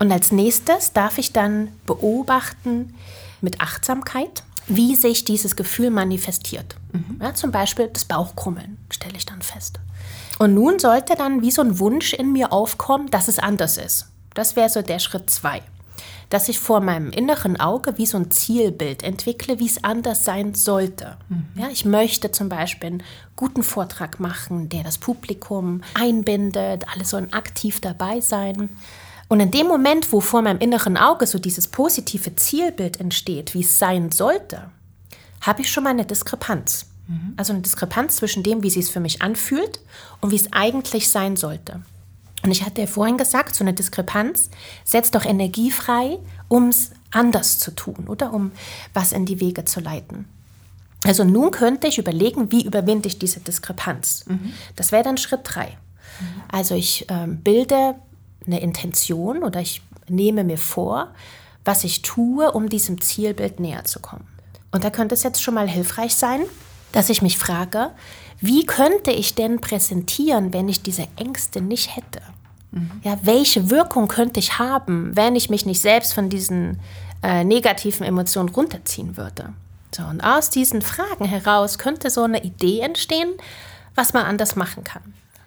Und 0.00 0.10
als 0.10 0.32
nächstes 0.32 0.92
darf 0.92 1.18
ich 1.18 1.32
dann 1.32 1.68
beobachten 1.86 2.94
mit 3.40 3.60
Achtsamkeit, 3.60 4.42
wie 4.66 4.96
sich 4.96 5.24
dieses 5.24 5.54
Gefühl 5.54 5.90
manifestiert. 5.90 6.76
Mhm. 6.92 7.20
Ja, 7.20 7.34
zum 7.34 7.52
Beispiel 7.52 7.88
das 7.88 8.04
Bauchkrummeln 8.04 8.78
stelle 8.90 9.16
ich 9.16 9.26
dann 9.26 9.42
fest. 9.42 9.78
Und 10.38 10.54
nun 10.54 10.80
sollte 10.80 11.14
dann 11.14 11.42
wie 11.42 11.52
so 11.52 11.62
ein 11.62 11.78
Wunsch 11.78 12.12
in 12.12 12.32
mir 12.32 12.52
aufkommen, 12.52 13.10
dass 13.10 13.28
es 13.28 13.38
anders 13.38 13.76
ist. 13.76 14.08
Das 14.34 14.56
wäre 14.56 14.68
so 14.68 14.82
der 14.82 14.98
Schritt 14.98 15.30
zwei. 15.30 15.62
Dass 16.32 16.48
ich 16.48 16.58
vor 16.58 16.80
meinem 16.80 17.10
inneren 17.10 17.60
Auge 17.60 17.98
wie 17.98 18.06
so 18.06 18.16
ein 18.16 18.30
Zielbild 18.30 19.02
entwickle, 19.02 19.58
wie 19.58 19.66
es 19.66 19.84
anders 19.84 20.24
sein 20.24 20.54
sollte. 20.54 21.18
Mhm. 21.28 21.44
Ja, 21.56 21.68
ich 21.68 21.84
möchte 21.84 22.32
zum 22.32 22.48
Beispiel 22.48 22.86
einen 22.86 23.02
guten 23.36 23.62
Vortrag 23.62 24.18
machen, 24.18 24.70
der 24.70 24.82
das 24.82 24.96
Publikum 24.96 25.82
einbindet, 25.92 26.86
alle 26.90 27.04
sollen 27.04 27.34
aktiv 27.34 27.82
dabei 27.82 28.22
sein. 28.22 28.70
Und 29.28 29.40
in 29.40 29.50
dem 29.50 29.66
Moment, 29.66 30.10
wo 30.10 30.20
vor 30.20 30.40
meinem 30.40 30.58
inneren 30.58 30.96
Auge 30.96 31.26
so 31.26 31.38
dieses 31.38 31.68
positive 31.68 32.34
Zielbild 32.34 32.98
entsteht, 32.98 33.52
wie 33.52 33.60
es 33.60 33.78
sein 33.78 34.10
sollte, 34.10 34.70
habe 35.42 35.60
ich 35.60 35.70
schon 35.70 35.84
mal 35.84 35.90
eine 35.90 36.06
Diskrepanz. 36.06 36.86
Mhm. 37.08 37.34
Also 37.36 37.52
eine 37.52 37.60
Diskrepanz 37.60 38.16
zwischen 38.16 38.42
dem, 38.42 38.62
wie 38.62 38.70
sie 38.70 38.80
es 38.80 38.88
für 38.88 39.00
mich 39.00 39.20
anfühlt 39.20 39.80
und 40.22 40.30
wie 40.30 40.36
es 40.36 40.50
eigentlich 40.54 41.10
sein 41.10 41.36
sollte. 41.36 41.82
Und 42.42 42.50
ich 42.50 42.64
hatte 42.64 42.80
ja 42.80 42.86
vorhin 42.86 43.16
gesagt, 43.16 43.54
so 43.54 43.64
eine 43.64 43.72
Diskrepanz 43.72 44.50
setzt 44.84 45.14
doch 45.14 45.24
Energie 45.24 45.70
frei, 45.70 46.18
um 46.48 46.68
es 46.68 46.90
anders 47.10 47.58
zu 47.58 47.70
tun 47.70 48.06
oder 48.08 48.32
um 48.32 48.52
was 48.94 49.12
in 49.12 49.26
die 49.26 49.40
Wege 49.40 49.64
zu 49.64 49.80
leiten. 49.80 50.26
Also 51.04 51.24
nun 51.24 51.50
könnte 51.50 51.86
ich 51.86 51.98
überlegen, 51.98 52.52
wie 52.52 52.64
überwinde 52.64 53.08
ich 53.08 53.18
diese 53.18 53.40
Diskrepanz. 53.40 54.24
Mhm. 54.26 54.52
Das 54.76 54.92
wäre 54.92 55.02
dann 55.02 55.16
Schritt 55.18 55.40
drei. 55.44 55.66
Mhm. 55.66 56.42
Also 56.48 56.74
ich 56.74 57.08
äh, 57.10 57.26
bilde 57.26 57.94
eine 58.46 58.60
Intention 58.60 59.42
oder 59.42 59.60
ich 59.60 59.82
nehme 60.08 60.44
mir 60.44 60.58
vor, 60.58 61.08
was 61.64 61.84
ich 61.84 62.02
tue, 62.02 62.50
um 62.52 62.68
diesem 62.68 63.00
Zielbild 63.00 63.60
näher 63.60 63.84
zu 63.84 64.00
kommen. 64.00 64.26
Und 64.72 64.84
da 64.84 64.90
könnte 64.90 65.14
es 65.14 65.22
jetzt 65.22 65.42
schon 65.42 65.54
mal 65.54 65.68
hilfreich 65.68 66.14
sein, 66.14 66.40
dass 66.92 67.10
ich 67.10 67.22
mich 67.22 67.38
frage, 67.38 67.90
wie 68.42 68.66
könnte 68.66 69.12
ich 69.12 69.36
denn 69.36 69.60
präsentieren, 69.60 70.52
wenn 70.52 70.68
ich 70.68 70.82
diese 70.82 71.06
Ängste 71.16 71.60
nicht 71.60 71.96
hätte? 71.96 72.20
Mhm. 72.72 72.90
Ja, 73.04 73.16
welche 73.22 73.70
Wirkung 73.70 74.08
könnte 74.08 74.40
ich 74.40 74.58
haben, 74.58 75.12
wenn 75.14 75.36
ich 75.36 75.48
mich 75.48 75.64
nicht 75.64 75.80
selbst 75.80 76.12
von 76.12 76.28
diesen 76.28 76.80
äh, 77.22 77.44
negativen 77.44 78.04
Emotionen 78.04 78.48
runterziehen 78.48 79.16
würde? 79.16 79.50
So, 79.94 80.02
und 80.02 80.22
aus 80.22 80.50
diesen 80.50 80.82
Fragen 80.82 81.24
heraus 81.24 81.78
könnte 81.78 82.10
so 82.10 82.24
eine 82.24 82.42
Idee 82.42 82.80
entstehen, 82.80 83.32
was 83.94 84.12
man 84.12 84.24
anders 84.24 84.56
machen 84.56 84.82
kann. 84.82 85.02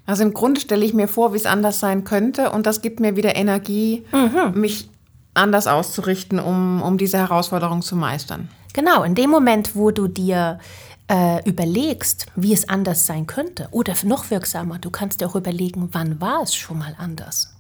Also 0.06 0.24
im 0.24 0.34
Grunde 0.34 0.62
stelle 0.62 0.86
ich 0.86 0.94
mir 0.94 1.10
vor, 1.10 1.34
wie 1.34 1.38
es 1.38 1.48
anders 1.48 1.80
sein 1.82 2.06
könnte 2.06 2.52
und 2.52 2.66
das 2.66 2.82
gibt 2.82 3.02
mir 3.02 3.18
wieder 3.18 3.36
Energie, 3.36 4.06
mhm. 4.14 4.60
mich 4.60 4.90
anders 5.34 5.68
auszurichten, 5.68 6.40
um, 6.40 6.82
um 6.82 6.98
diese 6.98 7.18
Herausforderung 7.18 7.82
zu 7.82 7.98
meistern. 7.98 8.48
Genau, 8.74 9.04
in 9.04 9.16
dem 9.16 9.30
Moment, 9.30 9.76
wo 9.76 9.92
du 9.92 10.08
dir 10.08 10.60
äh, 11.08 11.48
überlegst, 11.48 12.28
wie 12.36 12.54
es 12.54 12.68
anders 12.68 13.06
sein 13.06 13.28
könnte, 13.28 13.68
oder 13.72 13.94
noch 14.04 14.30
wirksamer, 14.30 14.80
du 14.80 14.90
kannst 14.90 15.22
dir 15.22 15.28
auch 15.28 15.36
überlegen, 15.36 15.90
wann 15.92 16.20
war 16.20 16.42
es 16.42 16.56
schon 16.56 16.80
mal 16.80 16.96
anders? 16.98 17.56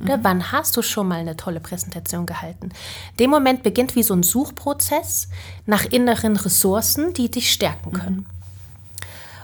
Oder 0.00 0.18
mhm. 0.18 0.24
wann 0.24 0.52
hast 0.52 0.76
du 0.76 0.82
schon 0.82 1.08
mal 1.08 1.20
eine 1.20 1.36
tolle 1.36 1.60
Präsentation 1.60 2.26
gehalten? 2.26 2.70
Dem 3.18 3.30
Moment 3.30 3.62
beginnt 3.62 3.96
wie 3.96 4.02
so 4.02 4.14
ein 4.14 4.22
Suchprozess 4.22 5.28
nach 5.64 5.84
inneren 5.86 6.36
Ressourcen, 6.36 7.14
die 7.14 7.30
dich 7.30 7.50
stärken 7.50 7.92
können. 7.92 8.16
Mhm. 8.16 8.26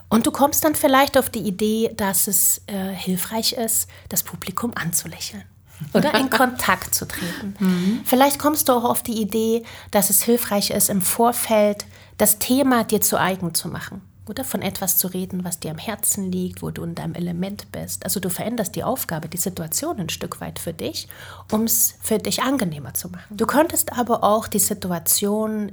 Und 0.08 0.26
du 0.26 0.30
kommst 0.30 0.62
dann 0.64 0.74
vielleicht 0.74 1.16
auf 1.16 1.30
die 1.30 1.40
Idee, 1.40 1.90
dass 1.96 2.26
es 2.26 2.60
äh, 2.66 2.90
hilfreich 2.90 3.54
ist, 3.54 3.88
das 4.10 4.22
Publikum 4.22 4.72
anzulächeln 4.74 5.42
oder 5.94 6.14
in 6.14 6.28
Kontakt 6.28 6.94
zu 6.94 7.08
treten. 7.08 7.54
Mhm. 7.58 8.00
Vielleicht 8.04 8.38
kommst 8.38 8.68
du 8.68 8.74
auch 8.74 8.84
auf 8.84 9.02
die 9.02 9.20
Idee, 9.22 9.64
dass 9.90 10.10
es 10.10 10.22
hilfreich 10.22 10.70
ist, 10.70 10.90
im 10.90 11.00
Vorfeld 11.00 11.86
das 12.18 12.38
Thema 12.38 12.84
dir 12.84 13.00
zu 13.00 13.18
eigen 13.18 13.54
zu 13.54 13.68
machen 13.68 14.02
oder 14.26 14.44
von 14.44 14.62
etwas 14.62 14.98
zu 14.98 15.08
reden, 15.08 15.44
was 15.44 15.58
dir 15.58 15.70
am 15.72 15.78
Herzen 15.78 16.30
liegt, 16.30 16.62
wo 16.62 16.70
du 16.70 16.84
in 16.84 16.94
deinem 16.94 17.14
Element 17.14 17.72
bist. 17.72 18.04
Also 18.04 18.20
du 18.20 18.30
veränderst 18.30 18.76
die 18.76 18.84
Aufgabe, 18.84 19.28
die 19.28 19.36
Situation 19.36 19.98
ein 19.98 20.08
Stück 20.08 20.40
weit 20.40 20.58
für 20.58 20.72
dich, 20.72 21.08
um 21.50 21.64
es 21.64 21.94
für 22.00 22.18
dich 22.18 22.42
angenehmer 22.42 22.94
zu 22.94 23.08
machen. 23.08 23.36
Du 23.36 23.46
könntest 23.46 23.98
aber 23.98 24.22
auch 24.22 24.46
die 24.46 24.60
Situation 24.60 25.72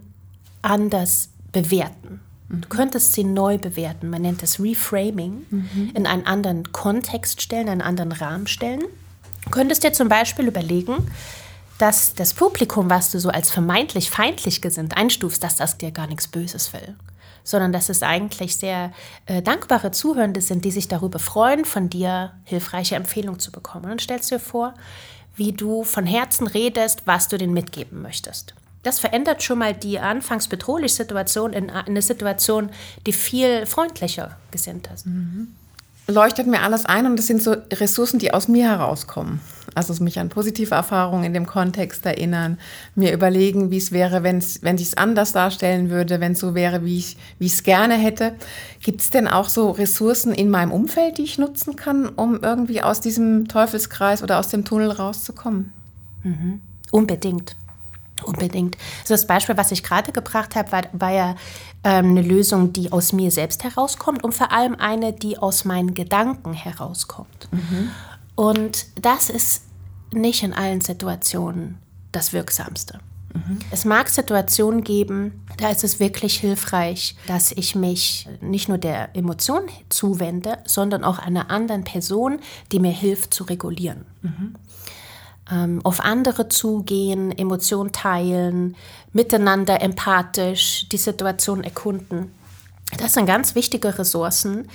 anders 0.61 1.29
bewerten. 1.51 2.21
Du 2.49 2.67
könntest 2.67 3.13
sie 3.13 3.23
neu 3.23 3.59
bewerten. 3.59 4.09
Man 4.09 4.23
nennt 4.23 4.41
es 4.41 4.59
Reframing, 4.59 5.45
mhm. 5.49 5.91
in 5.93 6.07
einen 6.07 6.25
anderen 6.25 6.71
Kontext 6.71 7.43
stellen, 7.43 7.69
einen 7.69 7.81
anderen 7.81 8.11
Rahmen 8.11 8.47
stellen. 8.47 8.83
Du 9.45 9.51
könntest 9.51 9.83
dir 9.83 9.93
zum 9.93 10.09
Beispiel 10.09 10.47
überlegen, 10.47 10.95
dass 11.79 12.13
das 12.13 12.33
Publikum, 12.33 12.89
was 12.89 13.09
du 13.09 13.19
so 13.19 13.29
als 13.29 13.49
vermeintlich 13.49 14.11
feindlich 14.11 14.61
gesinnt 14.61 14.95
einstufst, 14.95 15.43
dass 15.43 15.55
das 15.55 15.77
dir 15.77 15.91
gar 15.91 16.07
nichts 16.07 16.27
Böses 16.27 16.71
will, 16.73 16.95
sondern 17.43 17.73
dass 17.73 17.89
es 17.89 18.03
eigentlich 18.03 18.57
sehr 18.57 18.91
äh, 19.25 19.41
dankbare 19.41 19.91
Zuhörende 19.91 20.41
sind, 20.41 20.63
die 20.65 20.71
sich 20.71 20.87
darüber 20.87 21.19
freuen, 21.19 21.65
von 21.65 21.89
dir 21.89 22.33
hilfreiche 22.43 22.95
Empfehlungen 22.95 23.39
zu 23.39 23.51
bekommen. 23.51 23.85
Und 23.85 23.91
dann 23.91 23.99
stellst 23.99 24.29
du 24.29 24.35
dir 24.35 24.41
vor, 24.41 24.75
wie 25.35 25.53
du 25.53 25.83
von 25.83 26.05
Herzen 26.05 26.45
redest, 26.45 27.03
was 27.05 27.27
du 27.27 27.37
denen 27.37 27.53
mitgeben 27.53 28.01
möchtest 28.01 28.53
das 28.83 28.99
verändert 28.99 29.43
schon 29.43 29.59
mal 29.59 29.73
die 29.73 29.99
anfangs 29.99 30.47
bedrohliche 30.47 30.95
Situation 30.95 31.53
in 31.53 31.69
eine 31.69 32.01
Situation, 32.01 32.69
die 33.05 33.13
viel 33.13 33.65
freundlicher 33.65 34.37
gesinnt 34.51 34.89
ist. 34.93 35.05
Mhm. 35.05 35.55
Leuchtet 36.07 36.47
mir 36.47 36.61
alles 36.61 36.85
ein 36.85 37.05
und 37.05 37.17
das 37.17 37.27
sind 37.27 37.43
so 37.43 37.55
Ressourcen, 37.71 38.19
die 38.19 38.33
aus 38.33 38.47
mir 38.47 38.69
herauskommen. 38.69 39.41
Also 39.75 40.03
mich 40.03 40.19
an 40.19 40.29
positive 40.29 40.73
Erfahrungen 40.73 41.23
in 41.23 41.33
dem 41.33 41.45
Kontext 41.45 42.05
erinnern, 42.05 42.57
mir 42.95 43.13
überlegen, 43.13 43.71
wie 43.71 43.77
es 43.77 43.91
wäre, 43.91 44.23
wenn's, 44.23 44.61
wenn 44.61 44.75
ich 44.75 44.83
es 44.83 44.97
anders 44.97 45.31
darstellen 45.31 45.89
würde, 45.89 46.19
wenn 46.19 46.33
es 46.33 46.39
so 46.39 46.55
wäre, 46.55 46.83
wie 46.83 46.97
ich 46.97 47.17
es 47.39 47.63
gerne 47.63 47.95
hätte. 47.95 48.35
Gibt 48.81 49.01
es 49.01 49.09
denn 49.09 49.27
auch 49.27 49.49
so 49.49 49.71
Ressourcen 49.71 50.33
in 50.33 50.49
meinem 50.49 50.71
Umfeld, 50.71 51.17
die 51.17 51.23
ich 51.23 51.37
nutzen 51.37 51.75
kann, 51.75 52.07
um 52.09 52.39
irgendwie 52.41 52.81
aus 52.81 53.01
diesem 53.01 53.47
Teufelskreis 53.47 54.23
oder 54.23 54.39
aus 54.39 54.47
dem 54.47 54.65
Tunnel 54.65 54.91
rauszukommen? 54.91 55.73
Mhm. 56.23 56.61
Unbedingt. 56.91 57.55
Unbedingt. 58.23 58.77
Also 59.01 59.13
das 59.13 59.27
Beispiel, 59.27 59.55
was 59.57 59.71
ich 59.71 59.83
gerade 59.83 60.11
gebracht 60.11 60.55
habe, 60.55 60.71
war, 60.71 60.83
war 60.91 61.11
ja 61.11 61.35
ähm, 61.83 62.09
eine 62.09 62.21
Lösung, 62.21 62.73
die 62.73 62.91
aus 62.91 63.13
mir 63.13 63.31
selbst 63.31 63.63
herauskommt 63.63 64.23
und 64.23 64.33
vor 64.33 64.51
allem 64.51 64.75
eine, 64.75 65.13
die 65.13 65.37
aus 65.37 65.65
meinen 65.65 65.93
Gedanken 65.93 66.53
herauskommt. 66.53 67.47
Mhm. 67.51 67.91
Und 68.39 68.85
das 68.95 69.29
ist 69.29 69.63
nicht 70.13 70.43
in 70.43 70.53
allen 70.53 70.79
Situationen 70.79 71.77
das 72.13 72.31
Wirksamste. 72.31 72.99
Mhm. 73.33 73.59
Es 73.69 73.83
mag 73.83 74.07
Situationen 74.07 74.85
geben, 74.85 75.45
da 75.57 75.69
ist 75.69 75.83
es 75.83 75.99
wirklich 75.99 76.39
hilfreich, 76.39 77.17
dass 77.27 77.51
ich 77.51 77.75
mich 77.75 78.29
nicht 78.39 78.69
nur 78.69 78.77
der 78.77 79.13
Emotion 79.13 79.63
zuwende, 79.89 80.59
sondern 80.63 81.03
auch 81.03 81.19
einer 81.19 81.51
anderen 81.51 81.83
Person, 81.83 82.39
die 82.71 82.79
mir 82.79 82.93
hilft 82.93 83.33
zu 83.33 83.43
regulieren. 83.43 84.05
Mhm 84.21 84.55
ähm, 85.51 85.81
auf 85.83 85.99
andere 85.99 86.47
zugehen, 86.49 87.35
Emotionen 87.35 87.91
teilen, 87.91 88.75
miteinander 89.13 89.81
empathisch 89.81 90.87
die 90.89 90.97
Situation 90.97 91.63
erkunden. 91.63 92.31
Das 92.97 93.13
sind 93.13 93.25
ganz 93.25 93.55
wichtige 93.55 93.97
Ressourcen, 93.99 94.67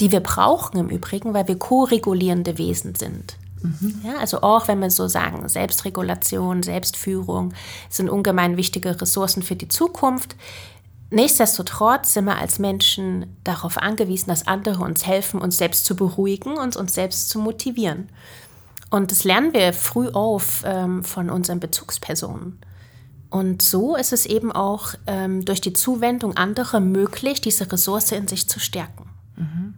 die 0.00 0.12
wir 0.12 0.20
brauchen 0.20 0.78
im 0.78 0.88
Übrigen, 0.88 1.34
weil 1.34 1.48
wir 1.48 1.58
ko-regulierende 1.58 2.58
Wesen 2.58 2.94
sind. 2.94 3.36
Mhm. 3.62 4.00
Ja, 4.04 4.18
also 4.18 4.42
auch 4.42 4.68
wenn 4.68 4.80
wir 4.80 4.90
so 4.90 5.08
sagen, 5.08 5.48
Selbstregulation, 5.48 6.62
Selbstführung 6.62 7.54
sind 7.88 8.10
ungemein 8.10 8.56
wichtige 8.56 9.00
Ressourcen 9.00 9.42
für 9.42 9.56
die 9.56 9.68
Zukunft. 9.68 10.36
Nichtsdestotrotz 11.10 12.14
sind 12.14 12.24
wir 12.24 12.38
als 12.38 12.58
Menschen 12.58 13.36
darauf 13.44 13.76
angewiesen, 13.78 14.30
dass 14.30 14.46
andere 14.46 14.82
uns 14.82 15.06
helfen, 15.06 15.40
uns 15.40 15.58
selbst 15.58 15.84
zu 15.84 15.94
beruhigen 15.94 16.56
und 16.56 16.74
uns 16.76 16.94
selbst 16.94 17.28
zu 17.28 17.38
motivieren. 17.38 18.08
Und 18.90 19.10
das 19.10 19.24
lernen 19.24 19.52
wir 19.52 19.72
früh 19.72 20.08
auf 20.08 20.62
ähm, 20.66 21.04
von 21.04 21.30
unseren 21.30 21.60
Bezugspersonen. 21.60 22.58
Und 23.32 23.62
so 23.62 23.96
ist 23.96 24.12
es 24.12 24.26
eben 24.26 24.52
auch 24.52 24.92
ähm, 25.06 25.42
durch 25.46 25.62
die 25.62 25.72
Zuwendung 25.72 26.36
anderer 26.36 26.80
möglich, 26.80 27.40
diese 27.40 27.72
Ressource 27.72 28.12
in 28.12 28.28
sich 28.28 28.46
zu 28.46 28.60
stärken. 28.60 29.08
Mhm. 29.36 29.74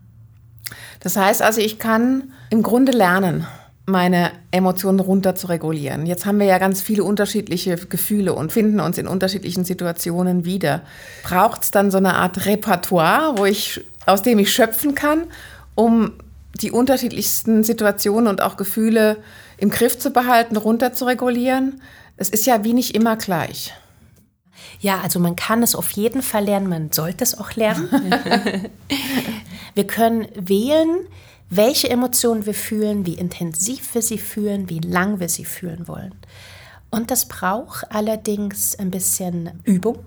Das 0.99 1.17
heißt 1.17 1.41
also, 1.41 1.61
ich 1.61 1.79
kann 1.79 2.33
im 2.51 2.65
Grunde 2.65 2.91
lernen, 2.91 3.47
meine 3.87 4.33
Emotionen 4.51 4.99
runter 4.99 5.37
zu 5.37 5.47
regulieren. 5.47 6.05
Jetzt 6.05 6.27
haben 6.27 6.41
wir 6.41 6.47
ja 6.47 6.59
ganz 6.59 6.83
viele 6.83 7.05
unterschiedliche 7.05 7.77
Gefühle 7.77 8.33
und 8.33 8.51
finden 8.51 8.81
uns 8.81 8.99
in 8.99 9.07
unterschiedlichen 9.07 9.65
Situationen 9.65 10.45
wieder. 10.45 10.83
Braucht 11.23 11.63
es 11.63 11.71
dann 11.71 11.93
so 11.93 11.99
eine 11.99 12.15
Art 12.15 12.47
Repertoire, 12.47 13.39
wo 13.39 13.45
ich, 13.45 13.85
aus 14.05 14.23
dem 14.23 14.41
ich 14.41 14.53
schöpfen 14.53 14.97
kann, 14.97 15.27
um 15.77 16.15
die 16.61 16.73
unterschiedlichsten 16.73 17.63
Situationen 17.63 18.27
und 18.27 18.43
auch 18.43 18.57
Gefühle 18.57 19.19
im 19.59 19.71
Griff 19.71 19.97
zu 19.97 20.11
behalten, 20.11 20.57
runter 20.57 20.93
zu 20.93 21.05
regulieren. 21.05 21.81
Es 22.17 22.29
ist 22.29 22.47
ja 22.47 22.65
wie 22.65 22.73
nicht 22.73 22.95
immer 22.95 23.17
gleich. 23.17 23.73
Ja, 24.81 25.01
also 25.01 25.19
man 25.19 25.37
kann 25.37 25.63
es 25.63 25.75
auf 25.75 25.91
jeden 25.93 26.23
Fall 26.23 26.45
lernen, 26.45 26.69
man 26.69 26.93
sollte 26.93 27.25
es 27.25 27.37
auch 27.37 27.53
lernen. 27.53 27.89
wir 29.75 29.87
können 29.87 30.29
wählen, 30.35 31.07
welche 31.51 31.91
Emotionen 31.91 32.47
wir 32.47 32.55
fühlen, 32.55 33.07
wie 33.07 33.15
intensiv 33.15 33.95
wir 33.95 34.03
sie 34.03 34.19
fühlen, 34.19 34.69
wie 34.69 34.81
lang 34.81 35.21
wir 35.21 35.29
sie 35.29 35.45
fühlen 35.45 35.89
wollen. 35.89 36.15
Und 36.91 37.11
das 37.11 37.27
braucht 37.27 37.91
allerdings 37.91 38.79
ein 38.79 38.91
bisschen 38.91 39.61
Übung 39.65 39.99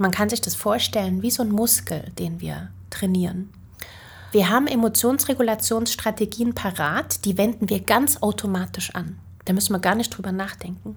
Man 0.00 0.10
kann 0.10 0.28
sich 0.28 0.40
das 0.40 0.56
vorstellen 0.56 1.22
wie 1.22 1.30
so 1.30 1.42
ein 1.42 1.50
Muskel, 1.50 2.10
den 2.18 2.40
wir 2.40 2.70
trainieren. 2.90 3.52
Wir 4.32 4.50
haben 4.50 4.66
Emotionsregulationsstrategien 4.66 6.54
parat, 6.54 7.24
die 7.24 7.38
wenden 7.38 7.68
wir 7.68 7.80
ganz 7.80 8.20
automatisch 8.20 8.90
an. 8.94 9.18
Da 9.44 9.52
müssen 9.52 9.72
wir 9.72 9.78
gar 9.78 9.94
nicht 9.94 10.10
drüber 10.10 10.32
nachdenken. 10.32 10.96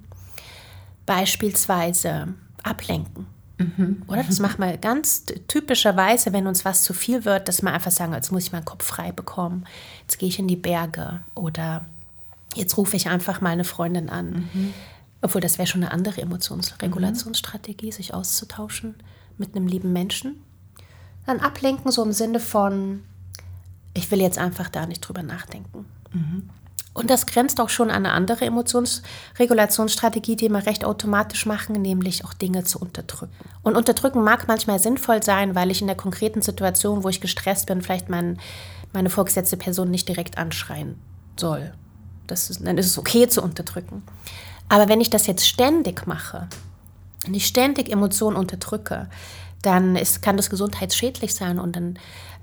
Beispielsweise 1.08 2.36
ablenken. 2.62 3.26
Mhm. 3.58 4.04
Oder 4.08 4.24
das 4.24 4.40
machen 4.40 4.60
wir 4.60 4.78
ganz 4.78 5.26
typischerweise, 5.48 6.32
wenn 6.32 6.46
uns 6.46 6.64
was 6.64 6.84
zu 6.84 6.94
viel 6.94 7.26
wird, 7.26 7.48
dass 7.48 7.64
wir 7.64 7.74
einfach 7.74 7.92
sagen, 7.92 8.14
jetzt 8.14 8.32
muss 8.32 8.44
ich 8.44 8.52
meinen 8.52 8.66
Kopf 8.66 8.86
frei 8.86 9.12
bekommen, 9.12 9.66
jetzt 10.02 10.20
gehe 10.20 10.30
ich 10.30 10.38
in 10.38 10.48
die 10.48 10.56
Berge 10.56 11.22
oder 11.34 11.86
jetzt 12.54 12.78
rufe 12.78 12.96
ich 12.96 13.10
einfach 13.10 13.42
mal 13.42 13.50
eine 13.50 13.64
Freundin 13.64 14.10
an. 14.10 14.50
Mhm. 14.54 14.74
Obwohl 15.22 15.42
das 15.42 15.58
wäre 15.58 15.68
schon 15.68 15.84
eine 15.84 15.92
andere 15.92 16.22
Emotionsregulationsstrategie, 16.22 17.88
mhm. 17.88 17.92
sich 17.92 18.14
auszutauschen 18.14 18.96
mit 19.38 19.56
einem 19.56 19.68
lieben 19.68 19.92
Menschen. 19.92 20.44
Dann 21.26 21.40
ablenken, 21.40 21.92
so 21.92 22.04
im 22.04 22.12
Sinne 22.12 22.40
von, 22.40 23.04
ich 23.94 24.12
will 24.12 24.22
jetzt 24.22 24.38
einfach 24.38 24.70
da 24.70 24.86
nicht 24.86 25.02
drüber 25.02 25.24
nachdenken. 25.24 25.86
Mhm. 26.14 26.50
Und 26.98 27.12
das 27.12 27.28
grenzt 27.28 27.62
auch 27.62 27.70
schon 27.70 27.92
an 27.92 28.08
eine 28.08 28.12
andere 28.12 28.46
Emotionsregulationsstrategie, 28.46 30.36
die 30.36 30.50
wir 30.50 30.66
recht 30.66 30.84
automatisch 30.84 31.46
machen, 31.46 31.80
nämlich 31.80 32.26
auch 32.26 32.34
Dinge 32.34 32.64
zu 32.64 32.80
unterdrücken. 32.80 33.36
Und 33.62 33.78
unterdrücken 33.78 34.24
mag 34.24 34.48
manchmal 34.48 34.80
sinnvoll 34.80 35.22
sein, 35.22 35.54
weil 35.54 35.70
ich 35.70 35.82
in 35.82 35.86
der 35.86 35.96
konkreten 35.96 36.42
Situation, 36.42 37.04
wo 37.04 37.10
ich 37.10 37.22
gestresst 37.22 37.68
bin, 37.68 37.84
vielleicht 37.84 38.10
mein, 38.10 38.40
meine 38.94 39.12
vorgesetzte 39.12 39.58
Person 39.58 39.92
nicht 39.92 40.10
direkt 40.10 40.40
anschreien 40.40 41.00
soll. 41.40 41.72
Das 42.26 42.50
ist, 42.50 42.66
dann 42.66 42.80
ist 42.80 42.88
es 42.88 42.98
okay 42.98 43.28
zu 43.28 43.44
unterdrücken. 43.44 44.02
Aber 44.68 44.90
wenn 44.90 45.00
ich 45.00 45.12
das 45.12 45.28
jetzt 45.28 45.48
ständig 45.48 46.08
mache, 46.08 46.48
wenn 47.26 47.36
ich 47.36 47.46
ständig 47.46 47.92
Emotionen 47.92 48.36
unterdrücke, 48.36 49.08
dann 49.62 49.96
ist, 49.96 50.24
kann 50.24 50.36
das 50.36 50.50
gesundheitsschädlich 50.50 51.36
sein 51.36 51.60
und 51.60 51.76
dann 51.76 52.00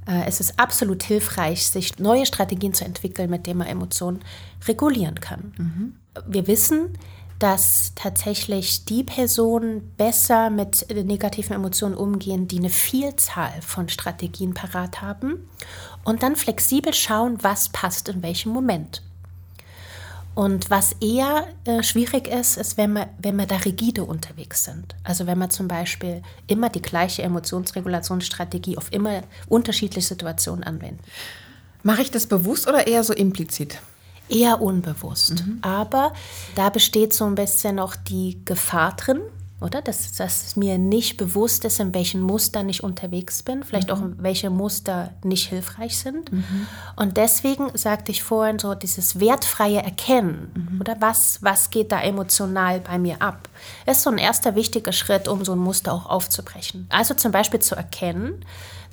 äh, 0.09 0.29
ist 0.29 0.41
es 0.41 0.59
absolut 0.59 1.03
hilfreich, 1.03 1.67
sich 1.67 1.99
neue 1.99 2.27
Strategien 2.27 2.75
zu 2.75 2.85
entwickeln, 2.85 3.31
mit 3.31 3.47
denen 3.47 3.59
man 3.59 3.69
Emotionen 3.69 4.21
regulieren 4.67 5.21
kann. 5.21 5.53
Mhm. 5.57 5.97
Wir 6.27 6.47
wissen, 6.47 6.97
dass 7.39 7.93
tatsächlich 7.95 8.85
die 8.85 9.03
Personen 9.03 9.93
besser 9.97 10.51
mit 10.51 10.87
negativen 10.91 11.57
Emotionen 11.57 11.97
umgehen, 11.97 12.49
die 12.49 12.59
eine 12.59 12.71
Vielzahl 12.71 13.53
von 13.61 13.89
Strategien 13.89 14.55
parat 14.55 15.03
haben 15.03 15.49
und 16.05 16.23
dann 16.23 16.37
flexibel 16.37 16.95
schauen, 16.95 17.39
was 17.43 17.71
passt 17.71 18.09
in 18.09 18.23
welchem 18.23 18.53
Moment. 18.53 19.03
Und 20.35 20.69
was 20.69 20.93
eher 21.01 21.47
äh, 21.65 21.83
schwierig 21.83 22.27
ist, 22.27 22.57
ist, 22.57 22.77
wenn 22.77 22.93
wir, 22.95 23.09
wenn 23.19 23.37
wir 23.37 23.47
da 23.47 23.57
rigide 23.57 24.05
unterwegs 24.05 24.65
sind. 24.65 24.97
Also 25.05 25.27
wenn 25.27 25.39
wir 25.39 25.49
zum 25.49 25.69
Beispiel 25.69 26.23
immer 26.47 26.69
die 26.71 26.83
gleiche 26.83 27.23
Emotionsregulationsstrategie 27.23 28.77
auf 28.77 28.93
immer 28.93 29.23
unterschiedliche 29.49 30.09
Situationen 30.09 30.65
anwenden. 30.65 31.01
Mache 31.83 32.03
ich 32.03 32.11
das 32.11 32.27
bewusst 32.27 32.67
oder 32.67 32.87
eher 32.87 33.05
so 33.05 33.13
implizit? 33.13 33.79
Eher 34.29 34.61
unbewusst. 34.61 35.47
Mhm. 35.47 35.59
Aber 35.61 36.13
da 36.55 36.71
besteht 36.71 37.13
so 37.13 37.27
ein 37.27 37.35
bisschen 37.35 37.77
noch 37.77 37.95
die 37.95 38.41
Gefahr 38.45 38.97
drin, 38.97 39.21
oder? 39.65 39.83
Dass, 39.83 40.13
dass 40.13 40.55
mir 40.57 40.79
nicht 40.79 41.17
bewusst 41.17 41.65
ist, 41.65 41.81
in 41.81 41.95
welchen 41.95 42.21
Mustern 42.21 42.69
ich 42.69 42.85
unterwegs 42.85 43.43
bin, 43.43 43.65
vielleicht 43.65 43.89
mhm. 43.89 43.95
auch 43.95 44.03
welche 44.19 44.51
Muster 44.51 45.11
nicht 45.25 45.49
hilfreich 45.49 45.99
sind. 45.99 46.31
Mhm. 46.31 46.67
Und 46.97 47.17
deswegen 47.17 47.71
sagte 47.75 48.13
ich 48.13 48.23
vorhin 48.23 48.59
so 48.59 48.75
dieses 48.75 49.19
wertfreie 49.19 49.83
Erkennen, 49.83 50.53
mhm. 50.55 50.81
oder 50.81 50.97
was, 51.01 51.43
was 51.43 51.71
geht 51.71 51.91
da 51.91 52.01
emotional 52.01 52.81
bei 52.81 52.99
mir 52.99 53.23
ab, 53.23 53.49
ist 53.87 54.03
so 54.03 54.11
ein 54.11 54.19
erster 54.19 54.55
wichtiger 54.55 54.93
Schritt, 54.93 55.27
um 55.27 55.45
so 55.45 55.53
ein 55.53 55.59
Muster 55.59 55.93
auch 55.93 56.07
aufzubrechen. 56.07 56.87
Also 56.91 57.15
zum 57.15 57.33
Beispiel 57.33 57.61
zu 57.61 57.75
erkennen, 57.75 58.45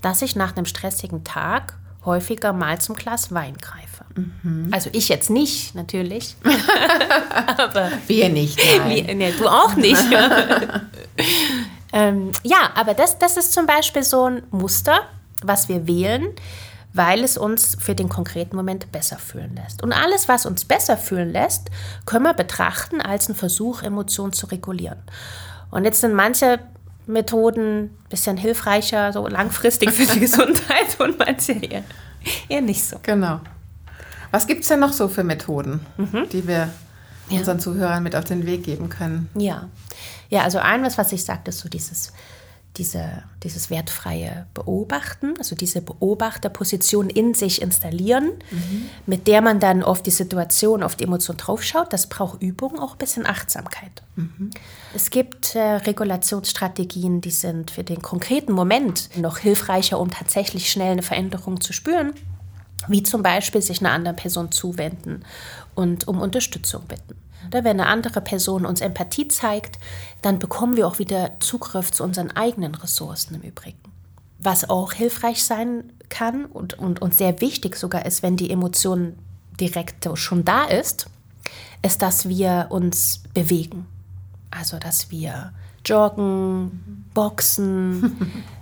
dass 0.01 0.21
ich 0.21 0.35
nach 0.35 0.55
einem 0.55 0.65
stressigen 0.65 1.23
Tag 1.23 1.77
häufiger 2.05 2.53
mal 2.53 2.79
zum 2.79 2.95
Glas 2.95 3.31
Wein 3.33 3.57
greife. 3.57 3.90
Mhm. 4.15 4.69
Also 4.71 4.89
ich 4.93 5.09
jetzt 5.09 5.29
nicht, 5.29 5.75
natürlich. 5.75 6.35
aber 7.57 7.91
wir 8.07 8.29
nicht. 8.29 8.57
Wir, 8.57 9.15
nee, 9.15 9.33
du 9.37 9.47
auch 9.47 9.75
nicht. 9.75 10.03
ähm, 11.93 12.31
ja, 12.43 12.71
aber 12.75 12.93
das, 12.93 13.19
das 13.19 13.37
ist 13.37 13.53
zum 13.53 13.65
Beispiel 13.65 14.03
so 14.03 14.25
ein 14.25 14.43
Muster, 14.51 15.01
was 15.43 15.69
wir 15.69 15.87
wählen, 15.87 16.27
weil 16.93 17.23
es 17.23 17.37
uns 17.37 17.77
für 17.79 17.95
den 17.95 18.09
konkreten 18.09 18.55
Moment 18.55 18.91
besser 18.91 19.17
fühlen 19.17 19.55
lässt. 19.55 19.81
Und 19.81 19.93
alles, 19.93 20.27
was 20.27 20.45
uns 20.45 20.65
besser 20.65 20.97
fühlen 20.97 21.31
lässt, 21.31 21.69
können 22.05 22.25
wir 22.25 22.33
betrachten 22.33 23.01
als 23.01 23.27
einen 23.27 23.35
Versuch, 23.35 23.81
Emotionen 23.81 24.33
zu 24.33 24.47
regulieren. 24.47 24.99
Und 25.69 25.85
jetzt 25.85 26.01
sind 26.01 26.13
manche 26.13 26.59
Methoden 27.07 27.83
ein 27.83 28.09
bisschen 28.09 28.37
hilfreicher, 28.37 29.13
so 29.13 29.27
langfristig 29.27 29.91
für 29.91 30.05
die 30.13 30.19
Gesundheit 30.21 30.99
und 30.99 31.17
manche 31.17 31.53
eher, 31.53 31.83
eher 32.49 32.61
nicht 32.61 32.83
so. 32.83 32.97
Genau. 33.01 33.39
Was 34.31 34.47
gibt 34.47 34.61
es 34.61 34.69
denn 34.69 34.79
noch 34.79 34.93
so 34.93 35.07
für 35.07 35.23
Methoden, 35.23 35.85
mhm. 35.97 36.27
die 36.31 36.47
wir 36.47 36.69
ja. 37.29 37.39
unseren 37.39 37.59
Zuhörern 37.59 38.01
mit 38.01 38.15
auf 38.15 38.23
den 38.23 38.45
Weg 38.45 38.63
geben 38.63 38.89
können? 38.89 39.29
Ja, 39.35 39.67
ja 40.29 40.41
also 40.41 40.59
ein, 40.59 40.83
was, 40.83 40.97
was 40.97 41.11
ich 41.11 41.23
sagte, 41.23 41.49
ist 41.49 41.59
so 41.59 41.69
dieses 41.69 42.13
diese, 42.77 43.23
dieses 43.43 43.69
wertfreie 43.69 44.47
Beobachten, 44.53 45.33
also 45.37 45.55
diese 45.55 45.81
Beobachterposition 45.81 47.09
in 47.09 47.33
sich 47.33 47.61
installieren, 47.61 48.31
mhm. 48.49 48.89
mit 49.05 49.27
der 49.27 49.41
man 49.41 49.59
dann 49.59 49.83
auf 49.83 50.01
die 50.01 50.11
Situation, 50.11 50.81
auf 50.81 50.95
die 50.95 51.03
Emotion 51.03 51.35
draufschaut. 51.35 51.91
Das 51.91 52.07
braucht 52.07 52.41
Übung, 52.41 52.79
auch 52.79 52.93
ein 52.93 52.97
bisschen 52.97 53.25
Achtsamkeit. 53.25 54.03
Mhm. 54.15 54.51
Es 54.95 55.09
gibt 55.09 55.55
äh, 55.55 55.59
Regulationsstrategien, 55.59 57.19
die 57.19 57.31
sind 57.31 57.71
für 57.71 57.83
den 57.83 58.01
konkreten 58.01 58.53
Moment 58.53 59.09
noch 59.17 59.37
hilfreicher, 59.37 59.99
um 59.99 60.09
tatsächlich 60.09 60.71
schnell 60.71 60.93
eine 60.93 61.03
Veränderung 61.03 61.59
zu 61.59 61.73
spüren, 61.73 62.13
wie 62.87 63.03
zum 63.03 63.23
Beispiel 63.23 63.61
sich 63.61 63.81
einer 63.81 63.91
anderen 63.91 64.17
Person 64.17 64.51
zuwenden 64.51 65.23
und 65.75 66.07
um 66.07 66.19
Unterstützung 66.19 66.83
bitten. 66.87 67.15
Wenn 67.49 67.65
eine 67.65 67.87
andere 67.87 68.21
Person 68.21 68.65
uns 68.65 68.81
Empathie 68.81 69.27
zeigt, 69.27 69.79
dann 70.21 70.39
bekommen 70.39 70.75
wir 70.75 70.87
auch 70.87 70.99
wieder 70.99 71.39
Zugriff 71.39 71.91
zu 71.91 72.03
unseren 72.03 72.31
eigenen 72.31 72.75
Ressourcen 72.75 73.35
im 73.35 73.41
Übrigen. 73.41 73.79
Was 74.39 74.69
auch 74.69 74.93
hilfreich 74.93 75.43
sein 75.43 75.91
kann 76.09 76.45
und, 76.45 76.75
und, 76.75 77.01
und 77.01 77.15
sehr 77.15 77.41
wichtig 77.41 77.75
sogar 77.75 78.05
ist, 78.05 78.21
wenn 78.21 78.37
die 78.37 78.51
Emotion 78.51 79.15
direkt 79.59 80.07
schon 80.15 80.45
da 80.45 80.65
ist, 80.65 81.07
ist, 81.83 82.01
dass 82.01 82.27
wir 82.27 82.67
uns 82.69 83.23
bewegen. 83.33 83.87
Also, 84.51 84.77
dass 84.77 85.09
wir 85.09 85.53
joggen, 85.85 87.05
boxen, 87.13 88.33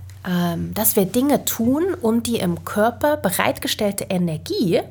dass 0.74 0.96
wir 0.96 1.06
Dinge 1.06 1.46
tun, 1.46 1.84
um 2.02 2.24
die 2.24 2.38
im 2.38 2.64
Körper 2.64 3.18
bereitgestellte 3.18 4.06
Energie 4.10 4.82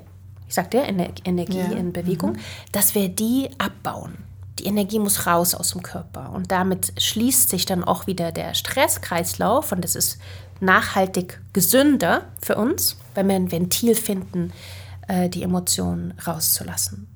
ich 0.48 0.54
sagte 0.54 0.78
ja, 0.78 0.84
Energie 0.84 1.58
ja. 1.58 1.66
in 1.72 1.92
Bewegung, 1.92 2.32
mhm. 2.32 2.38
dass 2.72 2.94
wir 2.94 3.08
die 3.08 3.50
abbauen. 3.58 4.16
Die 4.58 4.64
Energie 4.64 4.98
muss 4.98 5.26
raus 5.26 5.54
aus 5.54 5.70
dem 5.70 5.82
Körper. 5.82 6.32
Und 6.32 6.50
damit 6.50 6.92
schließt 7.00 7.48
sich 7.48 7.66
dann 7.66 7.84
auch 7.84 8.06
wieder 8.06 8.32
der 8.32 8.54
Stresskreislauf. 8.54 9.70
Und 9.70 9.84
das 9.84 9.94
ist 9.94 10.18
nachhaltig 10.60 11.40
gesünder 11.52 12.22
für 12.40 12.56
uns, 12.56 12.96
wenn 13.14 13.28
wir 13.28 13.36
ein 13.36 13.52
Ventil 13.52 13.94
finden, 13.94 14.52
äh, 15.06 15.28
die 15.28 15.42
Emotionen 15.42 16.14
rauszulassen. 16.26 17.06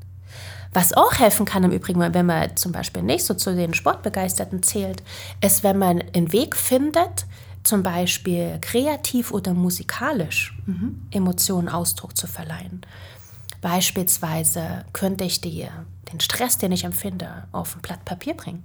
Was 0.75 0.93
auch 0.93 1.15
helfen 1.19 1.45
kann 1.45 1.65
im 1.65 1.73
Übrigen, 1.73 2.01
wenn 2.01 2.27
man 2.27 2.57
zum 2.57 2.73
Beispiel 2.73 3.03
nicht 3.03 3.25
so 3.25 3.35
zu 3.35 3.55
den 3.55 3.75
Sportbegeisterten 3.75 4.63
zählt, 4.63 5.03
ist, 5.41 5.65
wenn 5.65 5.79
man 5.79 6.03
einen 6.15 6.33
Weg 6.33 6.55
findet, 6.55 7.27
zum 7.63 7.83
Beispiel 7.83 8.59
kreativ 8.61 9.33
oder 9.33 9.55
musikalisch 9.55 10.57
mhm. 10.67 11.07
Emotionen 11.11 11.69
Ausdruck 11.69 12.17
zu 12.17 12.27
verleihen. 12.27 12.83
Beispielsweise 13.61 14.85
könnte 14.93 15.25
ich 15.25 15.41
dir 15.41 15.71
den 16.13 16.21
Stress, 16.21 16.59
den 16.59 16.73
ich 16.73 16.85
empfinde, 16.85 17.45
auf 17.53 17.77
ein 17.77 17.83
Blatt 17.83 18.05
Papier 18.05 18.35
bringen 18.35 18.65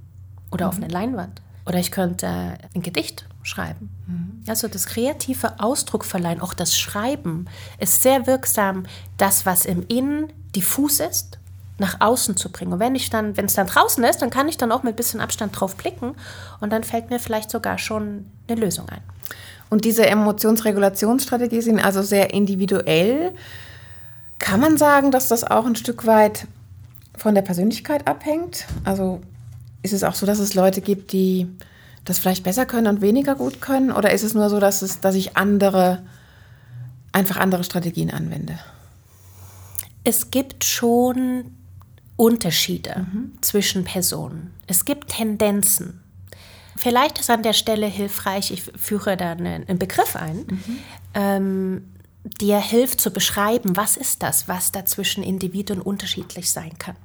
oder 0.51 0.65
mhm. 0.65 0.69
auf 0.69 0.75
eine 0.77 0.87
Leinwand. 0.87 1.41
Oder 1.65 1.79
ich 1.79 1.91
könnte 1.91 2.57
ein 2.73 2.81
Gedicht 2.81 3.27
schreiben. 3.43 3.89
Mhm. 4.07 4.43
Also 4.47 4.67
das 4.67 4.87
kreative 4.87 5.59
Ausdruck 5.59 6.05
verleihen, 6.05 6.39
auch 6.39 6.53
das 6.53 6.77
Schreiben, 6.77 7.45
ist 7.79 8.01
sehr 8.01 8.25
wirksam, 8.25 8.85
das, 9.17 9.45
was 9.45 9.65
im 9.65 9.85
Innen 9.87 10.31
diffus 10.55 10.99
ist, 10.99 11.39
nach 11.79 12.01
außen 12.01 12.37
zu 12.37 12.51
bringen. 12.51 12.73
Und 12.73 12.79
wenn 12.79 12.95
ich 12.95 13.09
dann, 13.09 13.37
wenn 13.37 13.45
es 13.45 13.53
dann 13.53 13.67
draußen 13.67 14.03
ist, 14.03 14.21
dann 14.21 14.29
kann 14.29 14.47
ich 14.47 14.57
dann 14.57 14.71
auch 14.71 14.83
mit 14.83 14.93
ein 14.93 14.95
bisschen 14.95 15.19
Abstand 15.19 15.59
drauf 15.59 15.75
blicken 15.75 16.15
und 16.59 16.71
dann 16.71 16.83
fällt 16.83 17.09
mir 17.09 17.19
vielleicht 17.19 17.51
sogar 17.51 17.77
schon 17.77 18.25
eine 18.47 18.59
Lösung 18.59 18.89
ein. 18.89 19.01
Und 19.69 19.85
diese 19.85 20.05
Emotionsregulationsstrategien 20.05 21.61
sind 21.61 21.79
also 21.79 22.01
sehr 22.01 22.33
individuell. 22.33 23.33
Kann 24.39 24.59
man 24.59 24.77
sagen, 24.77 25.11
dass 25.11 25.27
das 25.27 25.43
auch 25.43 25.65
ein 25.65 25.75
Stück 25.75 26.05
weit 26.05 26.47
von 27.17 27.35
der 27.35 27.41
Persönlichkeit 27.41 28.07
abhängt? 28.07 28.65
Also 28.85 29.21
ist 29.83 29.93
es 29.93 30.03
auch 30.03 30.15
so, 30.15 30.25
dass 30.25 30.39
es 30.39 30.53
Leute 30.53 30.81
gibt, 30.81 31.11
die 31.11 31.47
das 32.05 32.19
vielleicht 32.19 32.43
besser 32.43 32.65
können 32.65 32.87
und 32.87 33.01
weniger 33.01 33.35
gut 33.35 33.61
können? 33.61 33.91
Oder 33.91 34.11
ist 34.11 34.23
es 34.23 34.33
nur 34.33 34.49
so, 34.49 34.59
dass, 34.59 34.81
es, 34.81 35.01
dass 35.01 35.15
ich 35.15 35.35
andere, 35.35 36.03
einfach 37.11 37.37
andere 37.37 37.63
Strategien 37.63 38.11
anwende? 38.11 38.57
Es 40.03 40.31
gibt 40.31 40.63
schon 40.63 41.51
Unterschiede 42.17 43.07
mhm. 43.11 43.31
zwischen 43.41 43.85
Personen. 43.85 44.53
Es 44.67 44.83
gibt 44.83 45.09
Tendenzen. 45.09 46.03
Vielleicht 46.75 47.19
ist 47.19 47.29
an 47.29 47.43
der 47.43 47.53
Stelle 47.53 47.87
hilfreich, 47.87 48.51
ich 48.51 48.63
führe 48.75 49.17
da 49.17 49.31
einen 49.31 49.79
Begriff 49.79 50.15
ein, 50.15 50.37
mhm. 50.37 50.77
ähm, 51.13 51.93
der 52.41 52.59
hilft 52.59 52.99
zu 52.99 53.11
beschreiben, 53.11 53.77
was 53.77 53.97
ist 53.97 54.21
das, 54.21 54.47
was 54.47 54.71
da 54.71 54.85
zwischen 54.85 55.23
Individuen 55.23 55.81
unterschiedlich 55.81 56.51
sein 56.51 56.77
kann. 56.77 56.97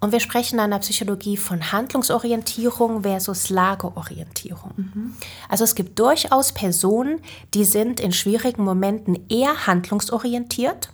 Und 0.00 0.12
wir 0.12 0.20
sprechen 0.20 0.60
in 0.60 0.70
der 0.70 0.78
Psychologie 0.78 1.36
von 1.36 1.72
Handlungsorientierung 1.72 3.02
versus 3.02 3.50
Lageorientierung. 3.50 4.72
Mhm. 4.76 5.14
Also 5.48 5.64
es 5.64 5.74
gibt 5.74 5.98
durchaus 5.98 6.52
Personen, 6.52 7.20
die 7.54 7.64
sind 7.64 7.98
in 7.98 8.12
schwierigen 8.12 8.62
Momenten 8.62 9.18
eher 9.28 9.66
handlungsorientiert, 9.66 10.90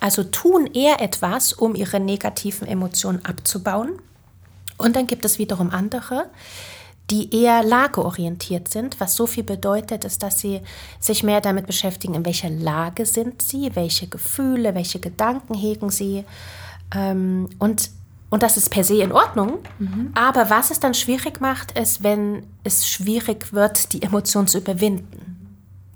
also 0.00 0.24
tun 0.24 0.66
eher 0.72 1.00
etwas, 1.00 1.52
um 1.52 1.74
ihre 1.74 2.00
negativen 2.00 2.68
Emotionen 2.68 3.24
abzubauen. 3.24 3.92
Und 4.76 4.96
dann 4.96 5.06
gibt 5.06 5.24
es 5.24 5.38
wiederum 5.38 5.70
andere, 5.70 6.26
die 7.10 7.34
eher 7.34 7.62
lageorientiert 7.62 8.68
sind, 8.68 8.98
was 8.98 9.14
so 9.14 9.26
viel 9.26 9.44
bedeutet, 9.44 10.04
ist, 10.04 10.22
dass 10.22 10.40
sie 10.40 10.60
sich 10.98 11.22
mehr 11.22 11.40
damit 11.40 11.66
beschäftigen, 11.66 12.14
in 12.14 12.24
welcher 12.24 12.50
Lage 12.50 13.06
sind 13.06 13.42
sie, 13.42 13.70
welche 13.74 14.08
Gefühle, 14.08 14.74
welche 14.74 14.98
Gedanken 14.98 15.54
hegen 15.54 15.90
sie. 15.90 16.24
Ähm, 16.94 17.48
und, 17.58 17.90
und 18.28 18.42
das 18.42 18.56
ist 18.56 18.70
per 18.70 18.82
se 18.82 19.02
in 19.02 19.12
Ordnung. 19.12 19.58
Mhm. 19.78 20.10
Aber 20.14 20.50
was 20.50 20.70
es 20.70 20.80
dann 20.80 20.94
schwierig 20.94 21.40
macht, 21.40 21.78
ist, 21.78 22.02
wenn 22.02 22.42
es 22.64 22.88
schwierig 22.88 23.52
wird, 23.52 23.92
die 23.92 24.02
Emotion 24.02 24.48
zu 24.48 24.58
überwinden. 24.58 25.35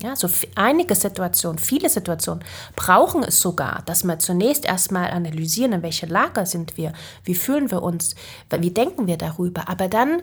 Ja, 0.02 0.16
so 0.16 0.28
einige 0.54 0.94
Situationen, 0.94 1.58
viele 1.58 1.90
Situationen 1.90 2.42
brauchen 2.74 3.22
es 3.22 3.40
sogar, 3.40 3.82
dass 3.84 4.02
wir 4.04 4.18
zunächst 4.18 4.64
erstmal 4.64 5.10
analysieren, 5.10 5.72
in 5.72 5.82
welcher 5.82 6.06
Lage 6.06 6.46
sind 6.46 6.78
wir, 6.78 6.92
wie 7.24 7.34
fühlen 7.34 7.70
wir 7.70 7.82
uns, 7.82 8.14
wie 8.50 8.70
denken 8.70 9.06
wir 9.06 9.18
darüber. 9.18 9.68
Aber 9.68 9.88
dann 9.88 10.22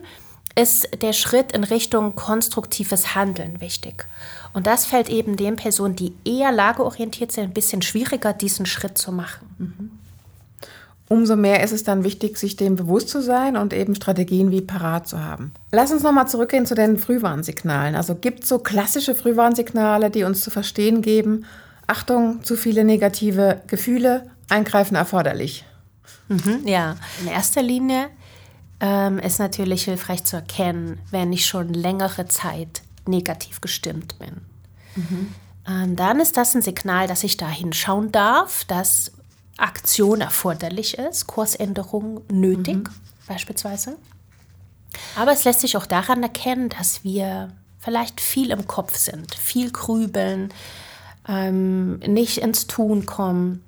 ist 0.56 0.88
der 1.02 1.12
Schritt 1.12 1.52
in 1.52 1.62
Richtung 1.62 2.16
konstruktives 2.16 3.14
Handeln 3.14 3.60
wichtig. 3.60 4.06
Und 4.52 4.66
das 4.66 4.86
fällt 4.86 5.08
eben 5.08 5.36
den 5.36 5.54
Personen, 5.54 5.94
die 5.94 6.14
eher 6.24 6.50
lageorientiert 6.50 7.30
sind, 7.30 7.44
ein 7.44 7.52
bisschen 7.52 7.82
schwieriger, 7.82 8.32
diesen 8.32 8.66
Schritt 8.66 8.98
zu 8.98 9.12
machen. 9.12 9.54
Mhm. 9.58 9.97
Umso 11.08 11.36
mehr 11.36 11.62
ist 11.62 11.72
es 11.72 11.84
dann 11.84 12.04
wichtig, 12.04 12.36
sich 12.36 12.56
dem 12.56 12.76
bewusst 12.76 13.08
zu 13.08 13.22
sein 13.22 13.56
und 13.56 13.72
eben 13.72 13.94
Strategien 13.94 14.50
wie 14.50 14.60
parat 14.60 15.08
zu 15.08 15.24
haben. 15.24 15.52
Lass 15.72 15.90
uns 15.90 16.02
nochmal 16.02 16.28
zurückgehen 16.28 16.66
zu 16.66 16.74
den 16.74 16.98
Frühwarnsignalen. 16.98 17.94
Also 17.94 18.14
gibt 18.14 18.42
es 18.42 18.50
so 18.50 18.58
klassische 18.58 19.14
Frühwarnsignale, 19.14 20.10
die 20.10 20.24
uns 20.24 20.42
zu 20.42 20.50
verstehen 20.50 21.00
geben, 21.00 21.46
Achtung, 21.86 22.44
zu 22.44 22.56
viele 22.56 22.84
negative 22.84 23.62
Gefühle, 23.66 24.30
eingreifen 24.50 24.94
erforderlich. 24.94 25.64
Mhm, 26.28 26.66
ja, 26.66 26.96
in 27.22 27.28
erster 27.28 27.62
Linie 27.62 28.08
ähm, 28.80 29.18
ist 29.18 29.38
natürlich 29.38 29.84
hilfreich 29.84 30.24
zu 30.24 30.36
erkennen, 30.36 31.00
wenn 31.10 31.32
ich 31.32 31.46
schon 31.46 31.72
längere 31.72 32.26
Zeit 32.26 32.82
negativ 33.06 33.62
gestimmt 33.62 34.18
bin. 34.18 34.42
Mhm. 34.94 35.34
Ähm, 35.66 35.96
dann 35.96 36.20
ist 36.20 36.36
das 36.36 36.54
ein 36.54 36.60
Signal, 36.60 37.08
dass 37.08 37.24
ich 37.24 37.38
da 37.38 37.48
hinschauen 37.48 38.12
darf, 38.12 38.64
dass 38.66 39.12
Aktion 39.58 40.20
erforderlich 40.20 40.98
ist, 40.98 41.26
Kursänderung 41.26 42.22
nötig 42.30 42.76
mhm. 42.76 42.94
beispielsweise. 43.26 43.96
Aber 45.16 45.32
es 45.32 45.44
lässt 45.44 45.60
sich 45.60 45.76
auch 45.76 45.86
daran 45.86 46.22
erkennen, 46.22 46.70
dass 46.70 47.04
wir 47.04 47.52
vielleicht 47.78 48.20
viel 48.20 48.50
im 48.50 48.66
Kopf 48.66 48.96
sind, 48.96 49.34
viel 49.34 49.70
grübeln, 49.70 50.52
ähm, 51.28 51.98
nicht 51.98 52.38
ins 52.38 52.66
Tun 52.66 53.04
kommen 53.04 53.62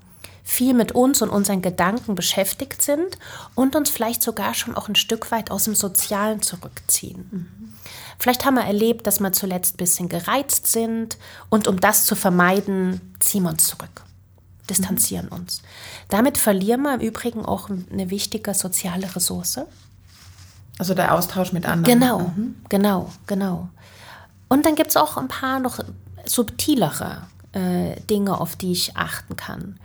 viel 0.51 0.75
mit 0.75 0.93
uns 0.93 1.23
und 1.23 1.31
unseren 1.31 1.63
Gedanken 1.63 2.17
beschäftigt 2.17 2.83
sind 2.83 3.19
und 3.55 3.77
uns 3.77 3.89
vielleicht 3.89 4.21
sogar 4.21 4.53
schon 4.55 4.75
auch 4.75 4.89
ein 4.89 4.97
Stück 4.97 5.31
weit 5.31 5.53
aus 5.53 5.65
dem 5.65 5.77
Sozialen 5.77 6.43
zurückziehen. 6.43 7.29
Mhm. 7.31 7.75
Vielleicht 8.19 8.45
haben 8.45 8.57
wir 8.57 8.65
erlebt, 8.65 9.07
dass 9.07 9.21
wir 9.21 9.33
zuletzt 9.33 9.75
ein 9.75 9.77
bisschen 9.79 10.09
gereizt 10.09 10.67
sind 10.67 11.19
und 11.51 11.69
um 11.69 11.81
das 11.81 12.05
zu 12.05 12.17
vermeiden, 12.17 13.15
ziehen 13.21 13.45
wir 13.45 13.51
uns 13.51 13.67
zurück, 13.67 14.03
distanzieren 14.71 15.27
mhm. 15.27 15.41
uns. 15.41 15.63
Damit 16.09 16.39
verlieren 16.39 16.83
wir 16.83 16.95
im 16.95 17.01
Übrigen 17.01 17.45
auch 17.45 17.69
eine 17.69 18.11
wichtige 18.11 18.55
soziale 18.55 19.15
Ressource. 19.15 19.61
Also 20.79 20.95
der 20.95 21.15
Austausch 21.15 21.53
mit 21.53 21.67
anderen. 21.67 22.01
Genau, 22.01 22.19
mhm. 22.21 22.55
genau, 22.69 23.11
genau. 23.27 23.69
Und 24.49 24.65
dann 24.65 24.75
gibt 24.75 24.91
es 24.91 24.97
auch 24.97 25.17
ein 25.17 25.29
paar 25.29 25.61
noch 25.61 25.79
subtilere 26.25 27.27
äh, 27.53 28.01
Dinge, 28.09 28.41
auf 28.41 28.57
die 28.57 28.73
ich 28.73 28.97
achten 28.97 29.37
kann. 29.37 29.79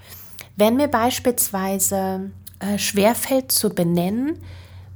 Wenn 0.56 0.78
mir 0.78 0.88
beispielsweise 0.88 2.32
äh, 2.60 2.78
schwerfällt 2.78 3.52
zu 3.52 3.70
benennen, 3.70 4.42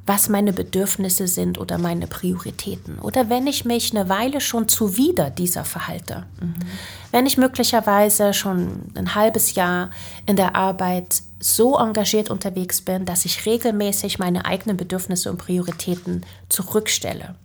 was 0.10 0.28
meine 0.28 0.54
Bedürfnisse 0.54 1.28
sind 1.28 1.60
oder 1.60 1.78
meine 1.78 2.08
Prioritäten. 2.08 2.98
Oder 2.98 3.30
wenn 3.30 3.46
ich 3.46 3.64
mich 3.64 3.96
eine 3.96 4.10
Weile 4.10 4.42
schon 4.42 4.68
zuwider 4.68 5.30
dieser 5.30 5.66
verhalte. 5.66 6.26
Mhm. 6.42 6.56
Wenn 7.12 7.28
ich 7.28 7.38
möglicherweise 7.38 8.34
schon 8.34 8.92
ein 8.96 9.14
halbes 9.14 9.54
Jahr 9.54 9.92
in 10.26 10.36
der 10.36 10.56
Arbeit 10.56 11.22
so 11.40 11.78
engagiert 11.78 12.32
unterwegs 12.32 12.82
bin, 12.82 13.06
dass 13.06 13.24
ich 13.24 13.46
regelmäßig 13.46 14.18
meine 14.18 14.46
eigenen 14.46 14.78
Bedürfnisse 14.78 15.30
und 15.30 15.38
Prioritäten 15.38 16.26
zurückstelle. 16.50 17.36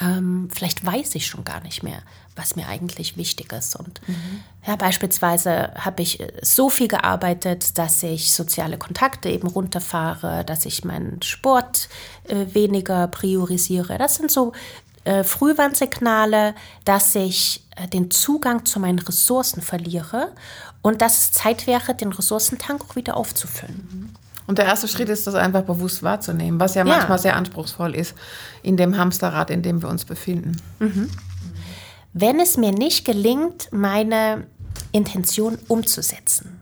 Ähm, 0.00 0.48
vielleicht 0.52 0.84
weiß 0.84 1.14
ich 1.14 1.26
schon 1.26 1.44
gar 1.44 1.60
nicht 1.62 1.82
mehr, 1.82 2.02
was 2.36 2.56
mir 2.56 2.68
eigentlich 2.68 3.16
wichtig 3.16 3.52
ist. 3.52 3.76
Und 3.76 4.00
mhm. 4.08 4.42
ja, 4.66 4.76
beispielsweise 4.76 5.72
habe 5.74 6.02
ich 6.02 6.20
äh, 6.20 6.32
so 6.42 6.70
viel 6.70 6.88
gearbeitet, 6.88 7.76
dass 7.78 8.02
ich 8.02 8.32
soziale 8.32 8.78
Kontakte 8.78 9.28
eben 9.28 9.48
runterfahre, 9.48 10.44
dass 10.44 10.64
ich 10.64 10.84
meinen 10.84 11.20
Sport 11.22 11.88
äh, 12.28 12.46
weniger 12.54 13.08
priorisiere. 13.08 13.98
Das 13.98 14.16
sind 14.16 14.30
so 14.30 14.52
äh, 15.04 15.24
Frühwarnsignale, 15.24 16.54
dass 16.84 17.14
ich 17.14 17.62
äh, 17.76 17.88
den 17.88 18.10
Zugang 18.10 18.64
zu 18.64 18.80
meinen 18.80 18.98
Ressourcen 18.98 19.62
verliere 19.62 20.32
und 20.82 21.02
dass 21.02 21.18
es 21.18 21.32
Zeit 21.32 21.66
wäre, 21.66 21.94
den 21.94 22.12
Ressourcentank 22.12 22.82
auch 22.88 22.96
wieder 22.96 23.16
aufzufüllen. 23.16 23.88
Mhm. 23.90 24.14
Und 24.50 24.58
der 24.58 24.66
erste 24.66 24.86
Schritt 24.88 25.08
ist, 25.08 25.26
das 25.26 25.34
einfach 25.34 25.62
bewusst 25.62 26.02
wahrzunehmen, 26.02 26.60
was 26.60 26.74
ja, 26.74 26.84
ja. 26.84 26.96
manchmal 26.96 27.18
sehr 27.18 27.36
anspruchsvoll 27.36 27.94
ist 27.94 28.14
in 28.62 28.76
dem 28.76 28.98
Hamsterrad, 28.98 29.48
in 29.50 29.62
dem 29.62 29.80
wir 29.80 29.88
uns 29.88 30.04
befinden. 30.04 30.60
Mhm 30.78 31.08
wenn 32.12 32.40
es 32.40 32.56
mir 32.56 32.72
nicht 32.72 33.04
gelingt, 33.04 33.68
meine 33.70 34.46
Intention 34.92 35.58
umzusetzen. 35.68 36.60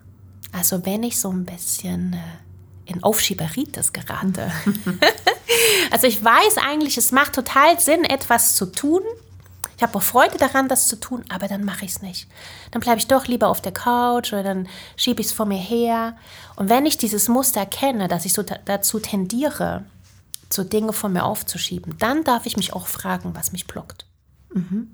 Also 0.53 0.85
wenn 0.85 1.03
ich 1.03 1.18
so 1.18 1.31
ein 1.31 1.44
bisschen 1.44 2.14
äh, 2.14 2.90
in 2.90 3.03
Aufschieberitis 3.03 3.92
gerate. 3.92 4.51
also 5.90 6.07
ich 6.07 6.22
weiß 6.22 6.57
eigentlich, 6.59 6.96
es 6.98 7.12
macht 7.12 7.35
total 7.35 7.79
Sinn, 7.81 8.05
etwas 8.05 8.57
zu 8.57 8.66
tun. 8.66 9.03
Ich 9.78 9.82
habe 9.84 9.96
auch 9.96 10.02
Freude 10.02 10.36
daran, 10.38 10.68
das 10.68 10.88
zu 10.88 10.96
tun, 10.98 11.24
aber 11.28 11.46
dann 11.46 11.64
mache 11.64 11.84
ich 11.84 11.92
es 11.92 12.02
nicht. 12.02 12.28
Dann 12.72 12.80
bleibe 12.80 12.98
ich 12.98 13.06
doch 13.06 13.28
lieber 13.28 13.46
auf 13.46 13.60
der 13.60 13.70
Couch 13.70 14.32
oder 14.32 14.42
dann 14.42 14.66
schiebe 14.96 15.20
ich 15.20 15.28
es 15.28 15.32
vor 15.32 15.46
mir 15.46 15.56
her. 15.56 16.16
Und 16.56 16.68
wenn 16.68 16.84
ich 16.84 16.96
dieses 16.96 17.28
Muster 17.28 17.60
erkenne, 17.60 18.08
dass 18.08 18.24
ich 18.24 18.32
so 18.32 18.42
dazu 18.42 18.98
tendiere, 18.98 19.84
so 20.50 20.64
Dinge 20.64 20.92
von 20.92 21.12
mir 21.12 21.22
aufzuschieben, 21.22 21.96
dann 21.96 22.24
darf 22.24 22.44
ich 22.44 22.56
mich 22.56 22.72
auch 22.72 22.88
fragen, 22.88 23.36
was 23.36 23.52
mich 23.52 23.68
blockt. 23.68 24.04
Mhm. 24.52 24.90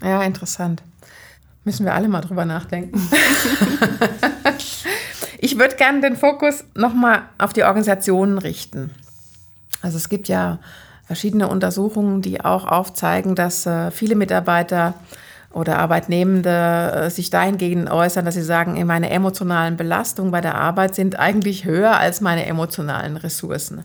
Ja, 0.00 0.22
interessant. 0.22 0.84
Müssen 1.64 1.84
wir 1.84 1.92
alle 1.92 2.06
mal 2.06 2.20
drüber 2.20 2.44
nachdenken. 2.44 3.10
ich 5.40 5.58
würde 5.58 5.74
gerne 5.74 6.00
den 6.00 6.16
Fokus 6.16 6.62
nochmal 6.76 7.24
auf 7.38 7.52
die 7.52 7.64
Organisationen 7.64 8.38
richten. 8.38 8.94
Also 9.82 9.96
es 9.96 10.08
gibt 10.08 10.28
ja 10.28 10.60
verschiedene 11.06 11.48
Untersuchungen, 11.48 12.20
die 12.20 12.44
auch 12.44 12.66
aufzeigen, 12.66 13.34
dass 13.34 13.64
äh, 13.64 13.90
viele 13.90 14.16
Mitarbeiter 14.16 14.94
oder 15.52 15.78
Arbeitnehmende 15.78 16.50
äh, 17.06 17.10
sich 17.10 17.30
dahingehend 17.30 17.90
äußern, 17.90 18.24
dass 18.24 18.34
sie 18.34 18.42
sagen, 18.42 18.84
meine 18.84 19.10
emotionalen 19.10 19.76
Belastungen 19.76 20.32
bei 20.32 20.40
der 20.40 20.56
Arbeit 20.56 20.94
sind 20.94 21.18
eigentlich 21.18 21.64
höher 21.64 21.96
als 21.96 22.20
meine 22.20 22.44
emotionalen 22.44 23.16
Ressourcen. 23.16 23.84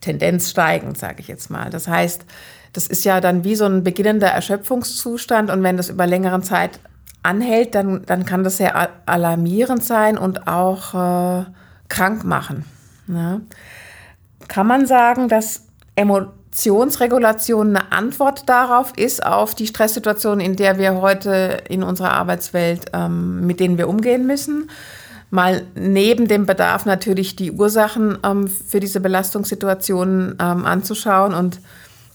Tendenz 0.00 0.50
steigend, 0.50 0.96
sage 0.96 1.16
ich 1.18 1.28
jetzt 1.28 1.50
mal. 1.50 1.68
Das 1.68 1.86
heißt, 1.86 2.24
das 2.72 2.86
ist 2.86 3.04
ja 3.04 3.20
dann 3.20 3.44
wie 3.44 3.56
so 3.56 3.66
ein 3.66 3.84
beginnender 3.84 4.28
Erschöpfungszustand 4.28 5.50
und 5.50 5.62
wenn 5.62 5.76
das 5.76 5.90
über 5.90 6.06
längere 6.06 6.40
Zeit 6.40 6.80
anhält, 7.22 7.74
dann, 7.74 8.02
dann 8.06 8.24
kann 8.24 8.42
das 8.42 8.56
sehr 8.56 8.88
alarmierend 9.06 9.84
sein 9.84 10.16
und 10.16 10.48
auch 10.48 10.94
äh, 10.94 11.44
krank 11.88 12.24
machen. 12.24 12.64
Ne? 13.06 13.42
Kann 14.48 14.66
man 14.66 14.86
sagen, 14.86 15.28
dass 15.28 15.66
Emotionsregulation 16.52 17.76
eine 17.76 17.92
Antwort 17.92 18.48
darauf 18.48 18.92
ist, 18.96 19.24
auf 19.24 19.54
die 19.54 19.66
Stresssituation, 19.66 20.38
in 20.38 20.54
der 20.56 20.78
wir 20.78 21.00
heute 21.00 21.62
in 21.68 21.82
unserer 21.82 22.12
Arbeitswelt, 22.12 22.90
ähm, 22.92 23.46
mit 23.46 23.58
denen 23.58 23.78
wir 23.78 23.88
umgehen 23.88 24.26
müssen? 24.26 24.70
Mal 25.30 25.64
neben 25.74 26.28
dem 26.28 26.44
Bedarf 26.44 26.84
natürlich 26.84 27.36
die 27.36 27.52
Ursachen 27.52 28.18
ähm, 28.22 28.48
für 28.48 28.80
diese 28.80 29.00
Belastungssituationen 29.00 30.36
ähm, 30.38 30.66
anzuschauen 30.66 31.32
und 31.32 31.60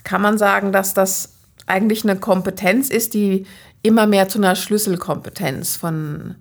kann 0.03 0.21
man 0.21 0.37
sagen, 0.37 0.71
dass 0.71 0.93
das 0.93 1.33
eigentlich 1.65 2.03
eine 2.03 2.19
Kompetenz 2.19 2.89
ist, 2.89 3.15
die 3.15 3.47
immer 3.81 4.05
mehr 4.05 4.29
zu 4.29 4.37
einer 4.37 4.55
Schlüsselkompetenz 4.55 5.75
von, 5.75 6.35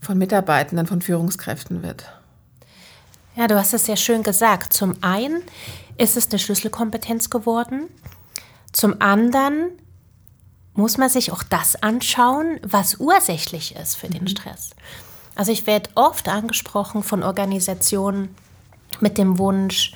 von 0.00 0.16
Mitarbeitenden, 0.16 0.86
von 0.86 1.02
Führungskräften 1.02 1.82
wird. 1.82 2.06
Ja, 3.34 3.48
du 3.48 3.56
hast 3.56 3.74
es 3.74 3.86
sehr 3.86 3.96
schön 3.96 4.22
gesagt. 4.22 4.72
Zum 4.72 4.94
einen 5.02 5.42
ist 6.00 6.16
es 6.16 6.30
eine 6.30 6.38
Schlüsselkompetenz 6.38 7.30
geworden. 7.30 7.88
Zum 8.72 9.00
anderen 9.00 9.70
muss 10.72 10.96
man 10.96 11.10
sich 11.10 11.30
auch 11.30 11.42
das 11.42 11.82
anschauen, 11.82 12.58
was 12.62 12.96
ursächlich 12.98 13.76
ist 13.76 13.96
für 13.96 14.08
den 14.08 14.22
mhm. 14.22 14.28
Stress. 14.28 14.70
Also 15.34 15.52
ich 15.52 15.66
werde 15.66 15.90
oft 15.94 16.28
angesprochen 16.28 17.02
von 17.02 17.22
Organisationen 17.22 18.34
mit 19.00 19.18
dem 19.18 19.38
Wunsch, 19.38 19.92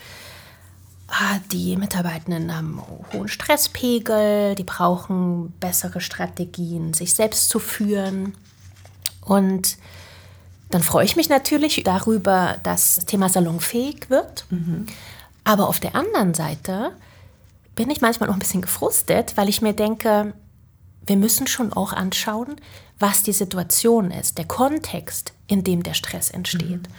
ah, 1.08 1.38
die 1.50 1.76
Mitarbeitenden 1.76 2.54
haben 2.54 2.82
hohen 3.12 3.28
Stresspegel, 3.28 4.54
die 4.56 4.64
brauchen 4.64 5.52
bessere 5.58 6.00
Strategien, 6.00 6.92
sich 6.92 7.14
selbst 7.14 7.48
zu 7.48 7.58
führen. 7.58 8.34
Und 9.22 9.78
dann 10.70 10.82
freue 10.82 11.04
ich 11.04 11.16
mich 11.16 11.28
natürlich 11.28 11.82
darüber, 11.84 12.58
dass 12.62 12.96
das 12.96 13.06
Thema 13.06 13.28
salonfähig 13.28 14.10
wird. 14.10 14.44
Mhm. 14.50 14.86
Aber 15.44 15.68
auf 15.68 15.78
der 15.78 15.94
anderen 15.94 16.34
Seite 16.34 16.92
bin 17.74 17.90
ich 17.90 18.00
manchmal 18.00 18.30
auch 18.30 18.34
ein 18.34 18.38
bisschen 18.38 18.62
gefrustet, 18.62 19.36
weil 19.36 19.48
ich 19.48 19.62
mir 19.62 19.74
denke, 19.74 20.32
wir 21.06 21.16
müssen 21.16 21.46
schon 21.46 21.72
auch 21.72 21.92
anschauen, 21.92 22.56
was 22.98 23.22
die 23.22 23.32
Situation 23.32 24.10
ist, 24.10 24.38
der 24.38 24.46
Kontext, 24.46 25.34
in 25.46 25.64
dem 25.64 25.82
der 25.82 25.94
Stress 25.94 26.30
entsteht. 26.30 26.88
Mhm. 26.88 26.94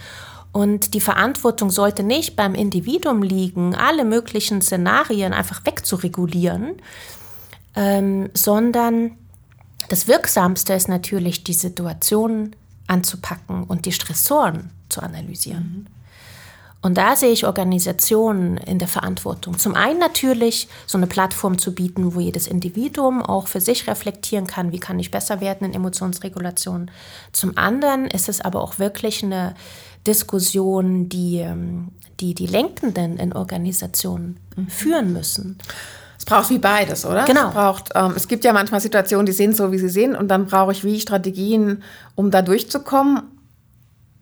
Und 0.51 0.93
die 0.93 1.01
Verantwortung 1.01 1.69
sollte 1.69 2.03
nicht 2.03 2.35
beim 2.35 2.55
Individuum 2.55 3.23
liegen, 3.23 3.75
alle 3.75 4.05
möglichen 4.05 4.61
Szenarien 4.61 5.33
einfach 5.33 5.65
wegzuregulieren, 5.65 6.75
ähm, 7.75 8.29
sondern 8.33 9.17
das 9.89 10.07
Wirksamste 10.07 10.73
ist 10.73 10.87
natürlich, 10.87 11.43
die 11.43 11.53
Situation 11.53 12.55
anzupacken 12.87 13.63
und 13.63 13.85
die 13.85 13.91
Stressoren 13.91 14.69
zu 14.89 15.01
analysieren. 15.01 15.87
Mhm. 15.89 15.94
Und 16.85 16.99
da 16.99 17.15
sehe 17.15 17.31
ich 17.31 17.47
Organisationen 17.47 18.57
in 18.57 18.77
der 18.77 18.87
Verantwortung. 18.87 19.57
Zum 19.57 19.73
einen 19.73 19.97
natürlich 19.97 20.67
so 20.85 20.99
eine 20.99 21.07
Plattform 21.07 21.57
zu 21.57 21.73
bieten, 21.73 22.13
wo 22.13 22.19
jedes 22.19 22.45
Individuum 22.45 23.23
auch 23.23 23.47
für 23.47 23.59
sich 23.59 23.87
reflektieren 23.87 24.45
kann, 24.45 24.71
wie 24.71 24.79
kann 24.79 24.99
ich 24.99 25.09
besser 25.09 25.41
werden 25.41 25.65
in 25.65 25.73
Emotionsregulation. 25.73 26.91
Zum 27.31 27.57
anderen 27.57 28.05
ist 28.05 28.29
es 28.29 28.39
aber 28.39 28.61
auch 28.61 28.77
wirklich 28.77 29.23
eine 29.23 29.55
Diskussion, 30.05 31.09
die 31.09 31.39
ähm, 31.39 31.87
die, 32.19 32.35
die 32.35 32.45
Lenkenden 32.45 33.17
in 33.17 33.33
Organisationen 33.33 34.37
mhm. 34.55 34.67
führen 34.67 35.11
müssen. 35.11 35.57
Es 36.19 36.25
braucht 36.25 36.51
wie 36.51 36.59
beides, 36.59 37.03
oder? 37.03 37.25
Genau. 37.25 37.47
Es, 37.47 37.53
braucht, 37.55 37.89
ähm, 37.95 38.13
es 38.15 38.27
gibt 38.27 38.43
ja 38.43 38.53
manchmal 38.53 38.79
Situationen, 38.79 39.25
die 39.25 39.31
sind 39.31 39.55
so, 39.55 39.71
wie 39.71 39.79
sie 39.79 39.89
sind, 39.89 40.15
und 40.15 40.27
dann 40.27 40.45
brauche 40.45 40.71
ich 40.71 40.83
wie 40.83 40.99
Strategien, 40.99 41.81
um 42.13 42.29
da 42.29 42.43
durchzukommen. 42.43 43.23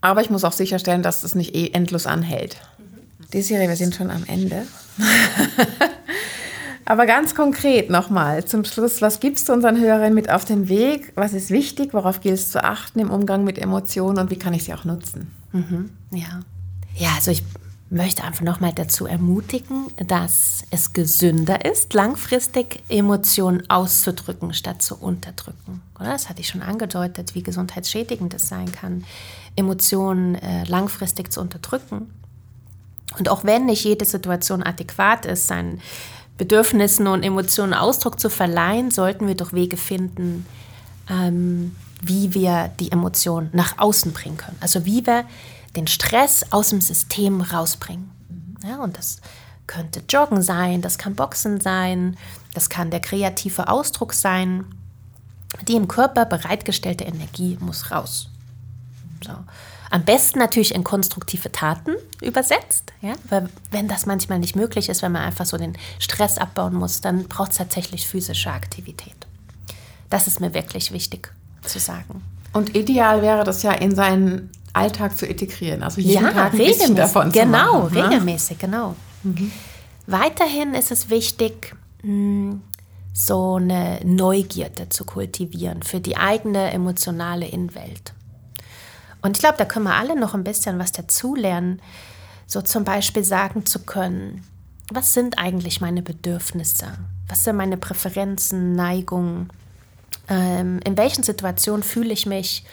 Aber 0.04 0.20
ich 0.20 0.30
muss 0.30 0.44
auch 0.44 0.52
sicherstellen, 0.52 1.02
dass 1.02 1.24
es 1.24 1.34
nicht 1.34 1.56
eh 1.56 1.70
endlos 1.70 2.08
anhält. 2.08 2.58
Mhm. 2.78 3.30
Desiree, 3.32 3.70
wir 3.70 3.78
sind 3.78 3.96
schon 3.96 4.12
am 4.12 4.26
Ende. 4.28 4.68
Aber 6.86 7.06
ganz 7.06 7.34
konkret 7.34 7.90
nochmal 7.90 8.44
zum 8.44 8.66
Schluss, 8.66 9.02
was 9.02 9.22
gibst 9.22 9.48
du 9.48 9.54
unseren 9.54 9.80
Hörern 9.80 10.14
mit 10.14 10.30
auf 10.30 10.44
den 10.44 10.68
Weg? 10.68 11.14
Was 11.16 11.32
ist 11.32 11.52
wichtig? 11.52 11.94
Worauf 11.94 12.20
gilt 12.20 12.36
es 12.36 12.52
zu 12.52 12.62
achten 12.62 13.00
im 13.00 13.12
Umgang 13.12 13.46
mit 13.46 13.58
Emotionen 13.58 14.20
und 14.20 14.30
wie 14.30 14.36
kann 14.36 14.54
ich 14.54 14.66
sie 14.66 14.74
auch 14.74 14.84
nutzen? 14.84 15.32
Mhm. 15.54 15.92
Ja. 16.12 16.42
Ja, 16.96 17.12
also 17.16 17.32
ich 17.32 17.42
möchte 17.90 18.26
einfach 18.26 18.44
nochmal 18.44 18.74
dazu 18.74 19.06
ermutigen, 19.06 19.88
dass 20.06 20.64
es 20.72 20.92
gesünder 20.92 21.64
ist, 21.64 21.94
langfristig 21.94 22.84
Emotionen 22.90 23.70
auszudrücken, 23.70 24.54
statt 24.54 24.82
zu 24.82 24.98
unterdrücken. 24.98 25.82
Oder? 25.98 26.12
Das 26.12 26.28
hatte 26.28 26.42
ich 26.42 26.48
schon 26.48 26.62
angedeutet, 26.62 27.36
wie 27.36 27.44
gesundheitsschädigend 27.44 28.34
es 28.34 28.50
sein 28.50 28.72
kann. 28.72 29.06
Emotionen 29.56 30.36
äh, 30.36 30.64
langfristig 30.66 31.32
zu 31.32 31.42
unterdrücken. 31.42 32.14
Und 33.18 33.30
auch 33.30 33.44
wenn 33.44 33.66
nicht 33.66 33.84
jede 33.84 34.06
Situation 34.06 34.64
adäquat 34.64 35.26
ist, 35.26 35.48
seinen 35.48 35.82
Bedürfnissen 36.38 37.08
und 37.08 37.24
Emotionen 37.24 37.74
Ausdruck 37.74 38.20
zu 38.20 38.30
verleihen, 38.30 38.90
sollten 38.90 39.28
wir 39.28 39.36
doch 39.36 39.54
Wege 39.54 39.78
finden, 39.78 40.46
ähm, 41.10 41.76
wie 42.02 42.34
wir 42.34 42.72
die 42.80 42.92
Emotionen 42.92 43.50
nach 43.54 43.78
außen 43.78 44.14
bringen 44.14 44.38
können. 44.38 44.58
Also 44.60 44.86
wie 44.86 45.06
wir 45.06 45.26
den 45.76 45.88
Stress 45.88 46.46
aus 46.52 46.70
dem 46.70 46.82
System 46.82 47.42
rausbringen. 47.42 48.10
Ja, 48.64 48.78
und 48.78 48.98
das 48.98 49.22
könnte 49.68 50.04
Joggen 50.10 50.42
sein, 50.42 50.82
das 50.82 50.98
kann 50.98 51.16
Boxen 51.16 51.62
sein, 51.62 52.18
das 52.54 52.70
kann 52.70 52.92
der 52.92 53.00
kreative 53.00 53.70
Ausdruck 53.70 54.14
sein. 54.14 54.66
Die 55.68 55.76
im 55.76 55.88
Körper 55.88 56.26
bereitgestellte 56.26 57.04
Energie 57.04 57.58
muss 57.60 57.92
raus. 57.92 58.30
So. 59.26 59.34
Am 59.90 60.04
besten 60.06 60.40
natürlich 60.40 60.74
in 60.74 60.84
konstruktive 60.84 61.52
Taten 61.52 61.92
übersetzt. 62.22 62.94
Ja? 63.02 63.14
Weil 63.30 63.50
wenn 63.72 63.88
das 63.88 64.06
manchmal 64.06 64.40
nicht 64.40 64.56
möglich 64.56 64.90
ist, 64.90 65.02
wenn 65.02 65.12
man 65.12 65.22
einfach 65.22 65.46
so 65.46 65.58
den 65.58 65.78
Stress 66.00 66.38
abbauen 66.38 66.74
muss, 66.74 67.02
dann 67.02 67.26
braucht 67.26 67.52
es 67.52 67.58
tatsächlich 67.58 68.08
physische 68.08 68.52
Aktivität. 68.52 69.16
Das 70.10 70.28
ist 70.28 70.40
mir 70.40 70.54
wirklich 70.54 70.92
wichtig 70.92 71.32
zu 71.64 71.80
sagen. 71.80 72.24
Und 72.54 72.76
ideal 72.76 73.22
wäre 73.22 73.44
das 73.44 73.64
ja 73.64 73.72
in 73.72 73.96
seinen 73.96 74.52
Alltag 74.74 75.18
zu 75.18 75.26
integrieren. 75.26 75.84
Also 75.84 76.02
jeden 76.02 76.24
ja, 76.24 76.32
Tag 76.32 76.54
ein 76.54 76.60
regelmäßig, 76.60 76.96
davon 76.96 77.32
genau, 77.32 77.44
zu 77.44 77.50
machen. 77.50 77.94
Genau, 77.94 78.08
regelmäßig, 78.08 78.58
genau. 78.58 78.96
Mhm. 79.24 79.52
Weiterhin 80.08 80.74
ist 80.74 80.92
es 80.92 81.10
wichtig, 81.10 81.76
hm, 82.02 82.62
so 83.14 83.56
eine 83.56 84.00
Neugierde 84.04 84.90
zu 84.90 85.06
kultivieren 85.06 85.84
für 85.84 86.00
die 86.00 86.18
eigene 86.18 86.72
emotionale 86.72 87.48
Innenwelt. 87.48 88.14
Und 89.24 89.38
ich 89.38 89.40
glaube, 89.40 89.58
da 89.58 89.66
können 89.66 89.86
wir 89.86 89.96
alle 89.96 90.20
noch 90.20 90.36
ein 90.36 90.44
bisschen 90.44 90.78
was 90.78 90.92
dazulernen. 90.92 91.82
So 92.46 92.62
zum 92.62 92.84
Beispiel 92.84 93.24
sagen 93.24 93.66
zu 93.66 93.80
können, 93.80 94.46
was 94.92 95.14
sind 95.14 95.40
eigentlich 95.40 95.82
meine 95.82 96.02
Bedürfnisse? 96.02 96.88
Was 97.28 97.46
sind 97.46 97.56
meine 97.56 97.78
Präferenzen, 97.78 98.76
Neigungen? 98.76 99.50
Ähm, 100.28 100.80
in 100.86 100.98
welchen 100.98 101.24
Situationen 101.24 101.84
fühle 101.84 102.14
ich 102.14 102.26
mich 102.26 102.66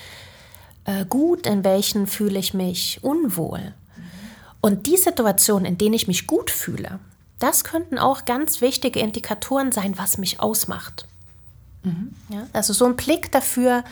äh, 0.84 1.04
gut, 1.04 1.46
in 1.46 1.64
welchen 1.64 2.06
fühle 2.06 2.38
ich 2.38 2.52
mich 2.52 2.98
unwohl? 3.02 3.72
Und 4.60 4.86
die 4.86 4.96
Situationen, 4.96 5.64
in 5.64 5.78
denen 5.78 5.94
ich 5.94 6.08
mich 6.08 6.26
gut 6.26 6.50
fühle, 6.50 6.98
das 7.38 7.64
könnten 7.64 7.96
auch 7.96 8.24
ganz 8.24 8.60
wichtige 8.60 9.00
Indikatoren 9.00 9.72
sein, 9.72 9.96
was 9.96 10.18
mich 10.18 10.40
ausmacht. 10.40 11.06
Mhm. 11.84 12.12
Ja, 12.28 12.46
also 12.52 12.72
so 12.72 12.84
ein 12.84 12.96
Blick 12.96 13.32
dafür, 13.32 13.84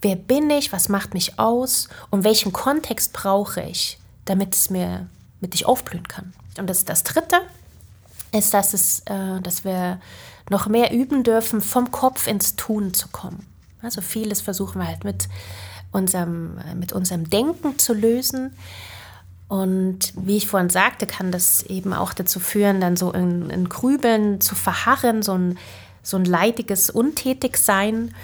Wer 0.00 0.16
bin 0.16 0.48
ich? 0.50 0.72
Was 0.72 0.88
macht 0.88 1.14
mich 1.14 1.38
aus? 1.38 1.88
Und 2.10 2.24
welchen 2.24 2.52
Kontext 2.52 3.12
brauche 3.12 3.62
ich, 3.62 3.98
damit 4.24 4.54
es 4.54 4.70
mir, 4.70 5.06
damit 5.40 5.54
ich 5.54 5.66
aufblühen 5.66 6.06
kann? 6.06 6.32
Und 6.58 6.68
das, 6.68 6.84
das 6.84 7.02
Dritte 7.02 7.40
ist, 8.32 8.54
dass, 8.54 8.74
es, 8.74 9.00
äh, 9.06 9.40
dass 9.40 9.64
wir 9.64 10.00
noch 10.50 10.66
mehr 10.68 10.92
üben 10.92 11.24
dürfen, 11.24 11.60
vom 11.60 11.90
Kopf 11.90 12.26
ins 12.26 12.56
Tun 12.56 12.94
zu 12.94 13.08
kommen. 13.08 13.46
Also 13.82 14.00
vieles 14.00 14.40
versuchen 14.40 14.80
wir 14.80 14.88
halt 14.88 15.04
mit 15.04 15.28
unserem, 15.92 16.58
mit 16.76 16.92
unserem 16.92 17.28
Denken 17.30 17.78
zu 17.78 17.94
lösen. 17.94 18.56
Und 19.48 20.12
wie 20.14 20.36
ich 20.36 20.46
vorhin 20.46 20.68
sagte, 20.68 21.06
kann 21.06 21.32
das 21.32 21.62
eben 21.62 21.94
auch 21.94 22.12
dazu 22.12 22.38
führen, 22.38 22.80
dann 22.80 22.96
so 22.96 23.12
in, 23.12 23.48
in 23.50 23.68
Grübeln 23.68 24.40
zu 24.40 24.54
verharren, 24.54 25.22
so 25.22 25.32
ein, 25.32 25.58
so 26.02 26.18
ein 26.18 26.24
leidiges 26.24 26.90
Untätigsein. 26.90 28.14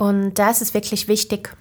Und 0.00 0.38
da 0.38 0.48
ist 0.48 0.62
es 0.62 0.72
wirklich 0.72 1.08
wichtig, 1.08 1.54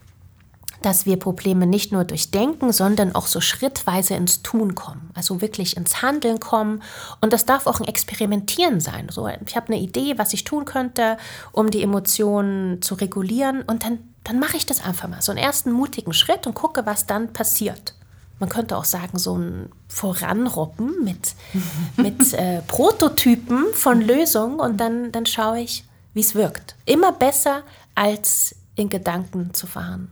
dass 0.81 1.05
wir 1.05 1.19
Probleme 1.19 1.67
nicht 1.67 1.91
nur 1.91 2.05
durch 2.05 2.31
Denken, 2.31 2.71
sondern 2.71 3.13
auch 3.13 3.27
so 3.27 3.41
schrittweise 3.41 4.13
ins 4.13 4.43
Tun 4.43 4.75
kommen, 4.75 5.11
also 5.13 5.41
wirklich 5.41 5.75
ins 5.75 6.01
Handeln 6.01 6.39
kommen. 6.39 6.81
Und 7.19 7.33
das 7.33 7.43
darf 7.43 7.67
auch 7.67 7.81
ein 7.81 7.87
Experimentieren 7.89 8.79
sein. 8.79 9.09
So, 9.11 9.27
ich 9.27 9.57
habe 9.57 9.73
eine 9.73 9.81
Idee, 9.81 10.17
was 10.17 10.31
ich 10.31 10.45
tun 10.45 10.63
könnte, 10.63 11.17
um 11.51 11.69
die 11.69 11.83
Emotionen 11.83 12.81
zu 12.81 12.95
regulieren. 12.95 13.61
Und 13.63 13.83
dann, 13.83 13.99
dann 14.23 14.39
mache 14.39 14.55
ich 14.55 14.65
das 14.65 14.85
einfach 14.85 15.09
mal, 15.09 15.21
so 15.21 15.33
einen 15.33 15.43
ersten 15.43 15.73
mutigen 15.73 16.13
Schritt 16.13 16.47
und 16.47 16.53
gucke, 16.53 16.85
was 16.85 17.07
dann 17.07 17.33
passiert. 17.33 17.93
Man 18.39 18.47
könnte 18.47 18.77
auch 18.77 18.85
sagen, 18.85 19.19
so 19.19 19.37
ein 19.37 19.69
Voranroppen 19.89 21.03
mit, 21.03 21.35
mit 21.97 22.33
äh, 22.35 22.61
Prototypen 22.69 23.65
von 23.73 23.99
Lösungen 23.99 24.61
und 24.61 24.77
dann, 24.77 25.11
dann 25.11 25.25
schaue 25.25 25.59
ich, 25.59 25.83
wie 26.13 26.21
es 26.21 26.35
wirkt. 26.35 26.75
Immer 26.85 27.11
besser 27.11 27.63
als 27.99 28.55
in 28.75 28.87
Gedanken 28.87 29.53
zu 29.53 29.67
fahren. 29.67 30.07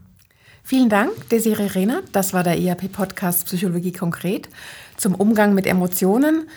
Vielen 0.61 0.89
Dank, 0.89 1.29
Desiree 1.29 1.67
Rehner. 1.67 2.01
Das 2.11 2.33
war 2.33 2.43
der 2.43 2.59
ERP-Podcast 2.59 3.45
Psychologie 3.45 3.93
konkret 3.93 4.49
zum 4.97 5.15
Umgang 5.15 5.53
mit 5.53 5.65
Emotionen, 5.65 6.49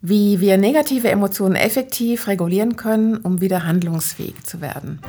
wie 0.00 0.40
wir 0.40 0.56
negative 0.56 1.10
Emotionen 1.10 1.56
effektiv 1.56 2.26
regulieren 2.26 2.76
können, 2.76 3.18
um 3.18 3.42
wieder 3.42 3.66
handlungsfähig 3.66 4.42
zu 4.44 4.62
werden. 4.62 5.00